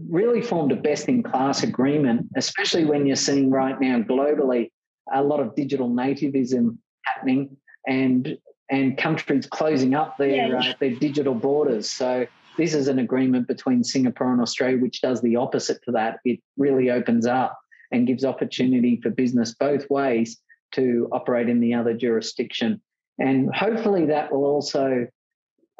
really 0.09 0.41
formed 0.41 0.71
a 0.71 0.75
best 0.75 1.07
in 1.07 1.23
class 1.23 1.63
agreement, 1.63 2.27
especially 2.35 2.85
when 2.85 3.05
you're 3.05 3.15
seeing 3.15 3.49
right 3.49 3.79
now 3.79 3.99
globally 3.99 4.71
a 5.11 5.23
lot 5.23 5.39
of 5.39 5.55
digital 5.55 5.89
nativism 5.89 6.77
happening 7.05 7.57
and 7.87 8.37
and 8.69 8.97
countries 8.97 9.47
closing 9.47 9.95
up 9.95 10.17
their 10.17 10.47
yeah. 10.47 10.59
uh, 10.59 10.73
their 10.79 10.95
digital 10.95 11.33
borders. 11.33 11.89
So 11.89 12.27
this 12.57 12.73
is 12.73 12.87
an 12.87 12.99
agreement 12.99 13.47
between 13.47 13.83
Singapore 13.83 14.31
and 14.31 14.41
Australia, 14.41 14.77
which 14.77 15.01
does 15.01 15.21
the 15.21 15.35
opposite 15.35 15.81
to 15.83 15.91
that. 15.91 16.19
It 16.25 16.39
really 16.57 16.89
opens 16.89 17.25
up 17.25 17.57
and 17.91 18.07
gives 18.07 18.25
opportunity 18.25 18.99
for 19.01 19.09
business 19.09 19.55
both 19.55 19.89
ways 19.89 20.41
to 20.73 21.07
operate 21.11 21.49
in 21.49 21.59
the 21.59 21.73
other 21.73 21.93
jurisdiction. 21.93 22.81
And 23.19 23.53
hopefully 23.55 24.05
that 24.07 24.31
will 24.31 24.45
also 24.45 25.07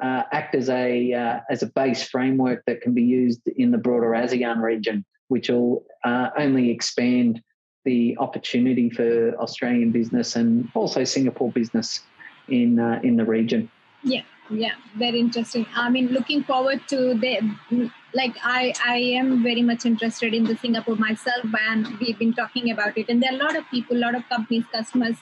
uh, 0.01 0.23
act 0.31 0.55
as 0.55 0.69
a 0.69 1.13
uh, 1.13 1.39
as 1.49 1.63
a 1.63 1.67
base 1.67 2.07
framework 2.07 2.63
that 2.67 2.81
can 2.81 2.93
be 2.93 3.03
used 3.03 3.41
in 3.47 3.71
the 3.71 3.77
broader 3.77 4.11
ASEAN 4.11 4.61
region, 4.61 5.05
which 5.27 5.49
will 5.49 5.83
uh, 6.03 6.29
only 6.37 6.69
expand 6.69 7.41
the 7.83 8.15
opportunity 8.19 8.89
for 8.89 9.35
Australian 9.39 9.91
business 9.91 10.35
and 10.35 10.69
also 10.75 11.03
Singapore 11.03 11.51
business 11.51 12.01
in 12.47 12.79
uh, 12.79 12.99
in 13.03 13.17
the 13.17 13.25
region. 13.25 13.69
Yeah, 14.03 14.21
yeah, 14.49 14.75
very 14.95 15.19
interesting. 15.19 15.65
I 15.75 15.89
mean, 15.89 16.07
looking 16.07 16.43
forward 16.43 16.81
to 16.89 17.13
the 17.13 17.89
like 18.13 18.35
I 18.43 18.73
I 18.85 18.97
am 19.21 19.43
very 19.43 19.61
much 19.61 19.85
interested 19.85 20.33
in 20.33 20.45
the 20.45 20.55
Singapore 20.57 20.95
myself, 20.95 21.45
and 21.69 21.87
we've 21.99 22.17
been 22.17 22.33
talking 22.33 22.71
about 22.71 22.97
it. 22.97 23.09
And 23.09 23.21
there 23.21 23.31
are 23.31 23.35
a 23.35 23.43
lot 23.43 23.55
of 23.55 23.69
people, 23.69 23.97
a 23.97 24.03
lot 24.07 24.15
of 24.15 24.27
companies, 24.29 24.65
customers 24.71 25.17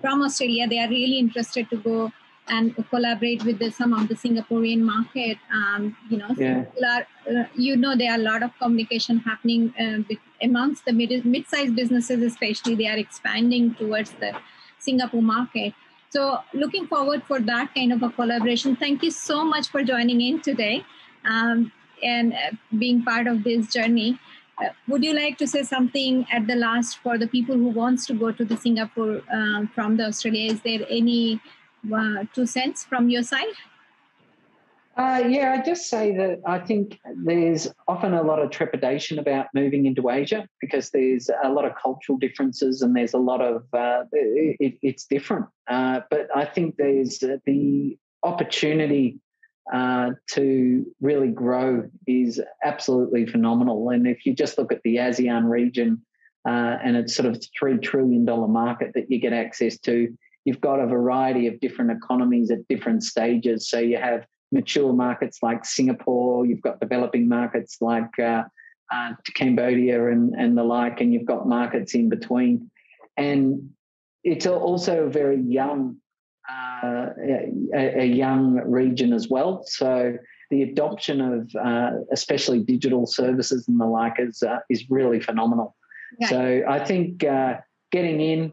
from 0.00 0.22
Australia. 0.22 0.68
They 0.68 0.80
are 0.80 0.88
really 0.88 1.18
interested 1.18 1.70
to 1.70 1.76
go 1.76 2.12
and 2.48 2.74
collaborate 2.90 3.42
with 3.44 3.58
the, 3.58 3.70
some 3.70 3.92
of 3.94 4.08
the 4.08 4.14
Singaporean 4.14 4.80
market. 4.80 5.38
Um, 5.52 5.96
you 6.10 6.18
know, 6.18 6.28
yeah. 6.36 6.64
are, 6.86 7.06
uh, 7.30 7.44
you 7.54 7.76
know, 7.76 7.96
there 7.96 8.12
are 8.12 8.18
a 8.18 8.22
lot 8.22 8.42
of 8.42 8.50
communication 8.58 9.18
happening 9.18 9.72
uh, 9.80 10.02
with, 10.08 10.18
amongst 10.42 10.84
the 10.84 10.92
mid, 10.92 11.24
mid-sized 11.24 11.74
businesses, 11.74 12.22
especially 12.22 12.74
they 12.74 12.86
are 12.86 12.98
expanding 12.98 13.74
towards 13.74 14.10
the 14.12 14.36
Singapore 14.78 15.22
market. 15.22 15.72
So 16.14 16.38
looking 16.52 16.86
forward 16.86 17.24
for 17.24 17.40
that 17.40 17.74
kind 17.74 17.92
of 17.92 18.00
a 18.04 18.08
collaboration. 18.08 18.76
Thank 18.76 19.02
you 19.02 19.10
so 19.10 19.44
much 19.44 19.68
for 19.68 19.82
joining 19.82 20.20
in 20.20 20.40
today 20.40 20.84
um, 21.24 21.72
and 22.04 22.32
uh, 22.32 22.52
being 22.78 23.02
part 23.02 23.26
of 23.26 23.42
this 23.42 23.72
journey. 23.72 24.20
Uh, 24.62 24.68
would 24.86 25.02
you 25.02 25.12
like 25.12 25.38
to 25.38 25.48
say 25.48 25.64
something 25.64 26.24
at 26.30 26.46
the 26.46 26.54
last 26.54 26.98
for 26.98 27.18
the 27.18 27.26
people 27.26 27.56
who 27.56 27.70
wants 27.70 28.06
to 28.06 28.14
go 28.14 28.30
to 28.30 28.44
the 28.44 28.56
Singapore 28.56 29.22
um, 29.32 29.66
from 29.74 29.96
the 29.96 30.06
Australia? 30.06 30.52
Is 30.52 30.60
there 30.60 30.86
any 30.88 31.40
uh, 31.92 32.26
two 32.32 32.46
cents 32.46 32.84
from 32.84 33.08
your 33.08 33.24
side? 33.24 33.56
Uh, 34.96 35.24
yeah, 35.28 35.56
I 35.58 35.64
just 35.64 35.88
say 35.88 36.16
that 36.16 36.40
I 36.46 36.60
think 36.60 37.00
there's 37.24 37.68
often 37.88 38.14
a 38.14 38.22
lot 38.22 38.38
of 38.38 38.50
trepidation 38.50 39.18
about 39.18 39.46
moving 39.52 39.86
into 39.86 40.08
Asia 40.08 40.46
because 40.60 40.90
there's 40.90 41.28
a 41.42 41.48
lot 41.48 41.64
of 41.64 41.72
cultural 41.80 42.16
differences 42.16 42.80
and 42.80 42.94
there's 42.94 43.14
a 43.14 43.18
lot 43.18 43.40
of 43.40 43.64
uh, 43.72 44.04
it, 44.12 44.78
it's 44.82 45.06
different. 45.06 45.46
Uh, 45.66 46.00
but 46.10 46.28
I 46.34 46.44
think 46.44 46.76
there's 46.76 47.18
the 47.18 47.98
opportunity 48.22 49.18
uh, 49.72 50.10
to 50.32 50.86
really 51.00 51.28
grow 51.28 51.88
is 52.06 52.40
absolutely 52.62 53.26
phenomenal. 53.26 53.88
And 53.90 54.06
if 54.06 54.24
you 54.24 54.32
just 54.32 54.58
look 54.58 54.70
at 54.70 54.82
the 54.84 54.96
ASEAN 54.96 55.48
region 55.48 56.02
uh, 56.46 56.76
and 56.84 56.96
it's 56.96 57.16
sort 57.16 57.26
of 57.26 57.42
three 57.58 57.78
trillion 57.78 58.24
dollar 58.24 58.46
market 58.46 58.92
that 58.94 59.10
you 59.10 59.18
get 59.18 59.32
access 59.32 59.76
to, 59.80 60.16
you've 60.44 60.60
got 60.60 60.78
a 60.78 60.86
variety 60.86 61.48
of 61.48 61.58
different 61.58 61.90
economies 61.90 62.52
at 62.52 62.68
different 62.68 63.02
stages. 63.02 63.68
So 63.68 63.80
you 63.80 63.96
have 63.96 64.26
mature 64.52 64.92
markets 64.92 65.38
like 65.42 65.64
Singapore, 65.64 66.46
you've 66.46 66.62
got 66.62 66.80
developing 66.80 67.28
markets 67.28 67.78
like 67.80 68.18
uh, 68.18 68.44
uh, 68.92 69.12
Cambodia 69.34 70.08
and, 70.08 70.34
and 70.34 70.56
the 70.56 70.62
like, 70.62 71.00
and 71.00 71.12
you've 71.12 71.24
got 71.24 71.48
markets 71.48 71.94
in 71.94 72.08
between. 72.08 72.70
And 73.16 73.70
it's 74.22 74.46
also 74.46 75.04
a 75.04 75.10
very 75.10 75.40
young, 75.40 75.96
uh, 76.48 77.06
a, 77.22 78.00
a, 78.02 78.04
young 78.04 78.54
region 78.64 79.12
as 79.12 79.28
well. 79.28 79.62
So 79.66 80.16
the 80.50 80.62
adoption 80.62 81.20
of 81.20 81.50
uh, 81.56 81.90
especially 82.12 82.60
digital 82.60 83.06
services 83.06 83.68
and 83.68 83.80
the 83.80 83.86
like 83.86 84.14
is 84.18 84.42
uh, 84.42 84.58
is 84.70 84.90
really 84.90 85.20
phenomenal. 85.20 85.76
Yeah. 86.18 86.28
So 86.28 86.62
I 86.68 86.84
think 86.84 87.24
uh, 87.24 87.54
getting 87.90 88.20
in 88.20 88.52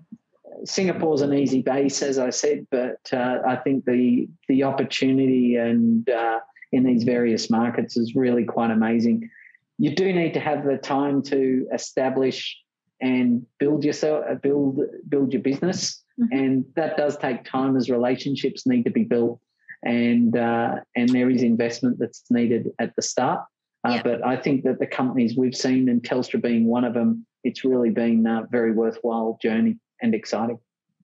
Singapore's 0.65 1.21
an 1.21 1.33
easy 1.33 1.61
base, 1.61 2.01
as 2.01 2.17
I 2.17 2.29
said, 2.29 2.67
but 2.69 2.99
uh, 3.11 3.39
I 3.47 3.55
think 3.57 3.85
the 3.85 4.27
the 4.47 4.63
opportunity 4.63 5.55
and 5.55 6.07
uh, 6.09 6.39
in 6.71 6.83
these 6.83 7.03
various 7.03 7.49
markets 7.49 7.97
is 7.97 8.15
really 8.15 8.45
quite 8.45 8.71
amazing. 8.71 9.29
You 9.77 9.95
do 9.95 10.13
need 10.13 10.33
to 10.35 10.39
have 10.39 10.63
the 10.63 10.77
time 10.77 11.21
to 11.23 11.67
establish 11.73 12.57
and 13.01 13.45
build 13.59 13.83
yourself, 13.83 14.25
uh, 14.29 14.35
build 14.35 14.79
build 15.09 15.33
your 15.33 15.41
business, 15.41 16.03
mm-hmm. 16.19 16.37
and 16.37 16.65
that 16.75 16.97
does 16.97 17.17
take 17.17 17.43
time 17.43 17.75
as 17.75 17.89
relationships 17.89 18.67
need 18.67 18.83
to 18.83 18.91
be 18.91 19.03
built, 19.03 19.39
and 19.83 20.37
uh, 20.37 20.75
and 20.95 21.09
there 21.09 21.29
is 21.29 21.41
investment 21.41 21.97
that's 21.99 22.23
needed 22.29 22.71
at 22.79 22.95
the 22.95 23.01
start. 23.01 23.43
Uh, 23.83 23.93
yeah. 23.93 24.03
But 24.03 24.25
I 24.25 24.37
think 24.37 24.63
that 24.65 24.79
the 24.79 24.85
companies 24.85 25.35
we've 25.35 25.55
seen, 25.55 25.89
and 25.89 26.03
Telstra 26.03 26.39
being 26.39 26.65
one 26.67 26.83
of 26.83 26.93
them, 26.93 27.25
it's 27.43 27.65
really 27.65 27.89
been 27.89 28.27
a 28.27 28.47
very 28.51 28.71
worthwhile 28.71 29.39
journey 29.41 29.77
and 30.01 30.13
exciting 30.15 30.59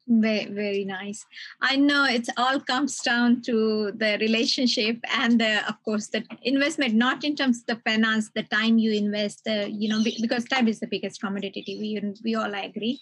very 0.07 0.45
very 0.45 0.85
nice. 0.85 1.25
I 1.61 1.75
know 1.75 2.05
it 2.05 2.27
all 2.37 2.59
comes 2.59 2.99
down 2.99 3.41
to 3.43 3.91
the 3.91 4.17
relationship 4.19 4.97
and 5.13 5.39
the, 5.39 5.67
of 5.67 5.75
course 5.83 6.07
the 6.07 6.23
investment 6.43 6.93
not 6.93 7.23
in 7.23 7.35
terms 7.35 7.59
of 7.59 7.65
the 7.67 7.81
finance 7.89 8.29
the 8.33 8.43
time 8.43 8.77
you 8.77 8.91
invest 8.93 9.41
you 9.45 9.89
know 9.89 10.01
because 10.21 10.45
time 10.45 10.67
is 10.67 10.79
the 10.79 10.87
biggest 10.87 11.21
commodity. 11.21 11.63
We 11.79 12.13
we 12.23 12.35
all 12.35 12.53
agree. 12.53 12.99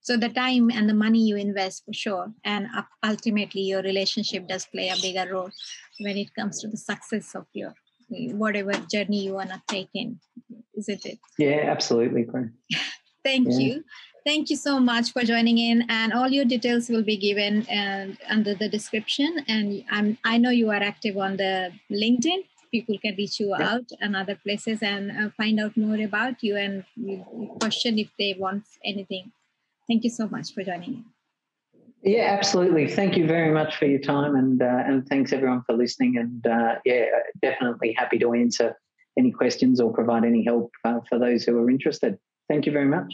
So 0.00 0.16
the 0.16 0.28
time 0.28 0.70
and 0.70 0.88
the 0.88 0.94
money 0.94 1.20
you 1.20 1.36
invest 1.36 1.84
for 1.84 1.92
sure 1.92 2.32
and 2.44 2.66
ultimately 3.04 3.62
your 3.62 3.82
relationship 3.82 4.48
does 4.48 4.66
play 4.66 4.88
a 4.88 4.96
bigger 5.00 5.32
role 5.32 5.50
when 6.00 6.16
it 6.16 6.34
comes 6.34 6.60
to 6.60 6.68
the 6.68 6.76
success 6.76 7.34
of 7.34 7.46
your 7.52 7.74
whatever 8.08 8.72
journey 8.90 9.24
you 9.24 9.34
want 9.34 9.50
to 9.50 9.60
take 9.68 9.90
in 9.94 10.18
isn't 10.76 11.04
it? 11.04 11.18
Yeah 11.38 11.64
absolutely 11.68 12.26
thank 13.24 13.48
yeah. 13.50 13.58
you 13.58 13.84
Thank 14.28 14.50
you 14.50 14.56
so 14.56 14.78
much 14.78 15.14
for 15.14 15.22
joining 15.22 15.56
in, 15.56 15.86
and 15.88 16.12
all 16.12 16.28
your 16.28 16.44
details 16.44 16.90
will 16.90 17.02
be 17.02 17.16
given 17.16 17.64
and 17.66 18.18
under 18.28 18.54
the 18.54 18.68
description. 18.68 19.42
And 19.48 19.82
I'm, 19.90 20.18
I 20.22 20.36
know 20.36 20.50
you 20.50 20.68
are 20.68 20.82
active 20.92 21.16
on 21.16 21.38
the 21.38 21.72
LinkedIn. 21.90 22.40
People 22.70 22.98
can 22.98 23.14
reach 23.16 23.40
you 23.40 23.56
yeah. 23.58 23.70
out 23.70 23.90
and 24.02 24.14
other 24.14 24.34
places 24.34 24.82
and 24.82 25.10
uh, 25.10 25.30
find 25.34 25.58
out 25.58 25.78
more 25.78 25.96
about 25.96 26.42
you 26.42 26.56
and 26.56 26.84
question 27.58 27.98
if 27.98 28.10
they 28.18 28.36
want 28.38 28.64
anything. 28.84 29.32
Thank 29.88 30.04
you 30.04 30.10
so 30.10 30.28
much 30.28 30.52
for 30.52 30.62
joining 30.62 30.92
in. 30.98 31.04
Yeah, 32.02 32.36
absolutely. 32.38 32.86
Thank 32.86 33.16
you 33.16 33.26
very 33.26 33.50
much 33.50 33.76
for 33.76 33.86
your 33.86 34.00
time, 34.00 34.36
and 34.36 34.60
uh, 34.60 34.82
and 34.88 35.08
thanks 35.08 35.32
everyone 35.32 35.62
for 35.62 35.74
listening. 35.74 36.18
And 36.18 36.46
uh, 36.46 36.74
yeah, 36.84 37.06
definitely 37.40 37.94
happy 37.96 38.18
to 38.18 38.34
answer 38.34 38.76
any 39.16 39.32
questions 39.32 39.80
or 39.80 39.90
provide 39.90 40.26
any 40.26 40.44
help 40.44 40.70
uh, 40.84 41.00
for 41.08 41.18
those 41.18 41.44
who 41.44 41.56
are 41.56 41.70
interested. 41.70 42.18
Thank 42.50 42.66
you 42.66 42.72
very 42.72 42.88
much. 42.88 43.10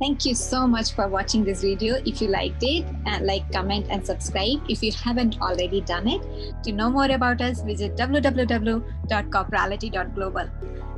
Thank 0.00 0.24
you 0.24 0.34
so 0.34 0.66
much 0.66 0.92
for 0.92 1.06
watching 1.08 1.44
this 1.44 1.60
video. 1.60 1.96
If 2.06 2.22
you 2.22 2.28
liked 2.28 2.62
it, 2.62 2.86
uh, 3.06 3.18
like, 3.20 3.52
comment, 3.52 3.88
and 3.90 4.02
subscribe 4.04 4.62
if 4.66 4.82
you 4.82 4.92
haven't 4.92 5.38
already 5.42 5.82
done 5.82 6.08
it. 6.08 6.22
To 6.64 6.72
know 6.72 6.88
more 6.88 7.10
about 7.10 7.42
us, 7.42 7.60
visit 7.60 7.96
www.corporality.global. 7.96 10.48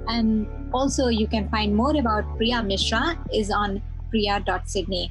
And 0.06 0.46
also, 0.72 1.08
you 1.08 1.26
can 1.26 1.48
find 1.48 1.74
more 1.74 1.96
about 1.96 2.36
Priya 2.36 2.62
Mishra 2.62 3.18
is 3.34 3.50
on 3.50 3.82
priya.sydney. 4.10 5.10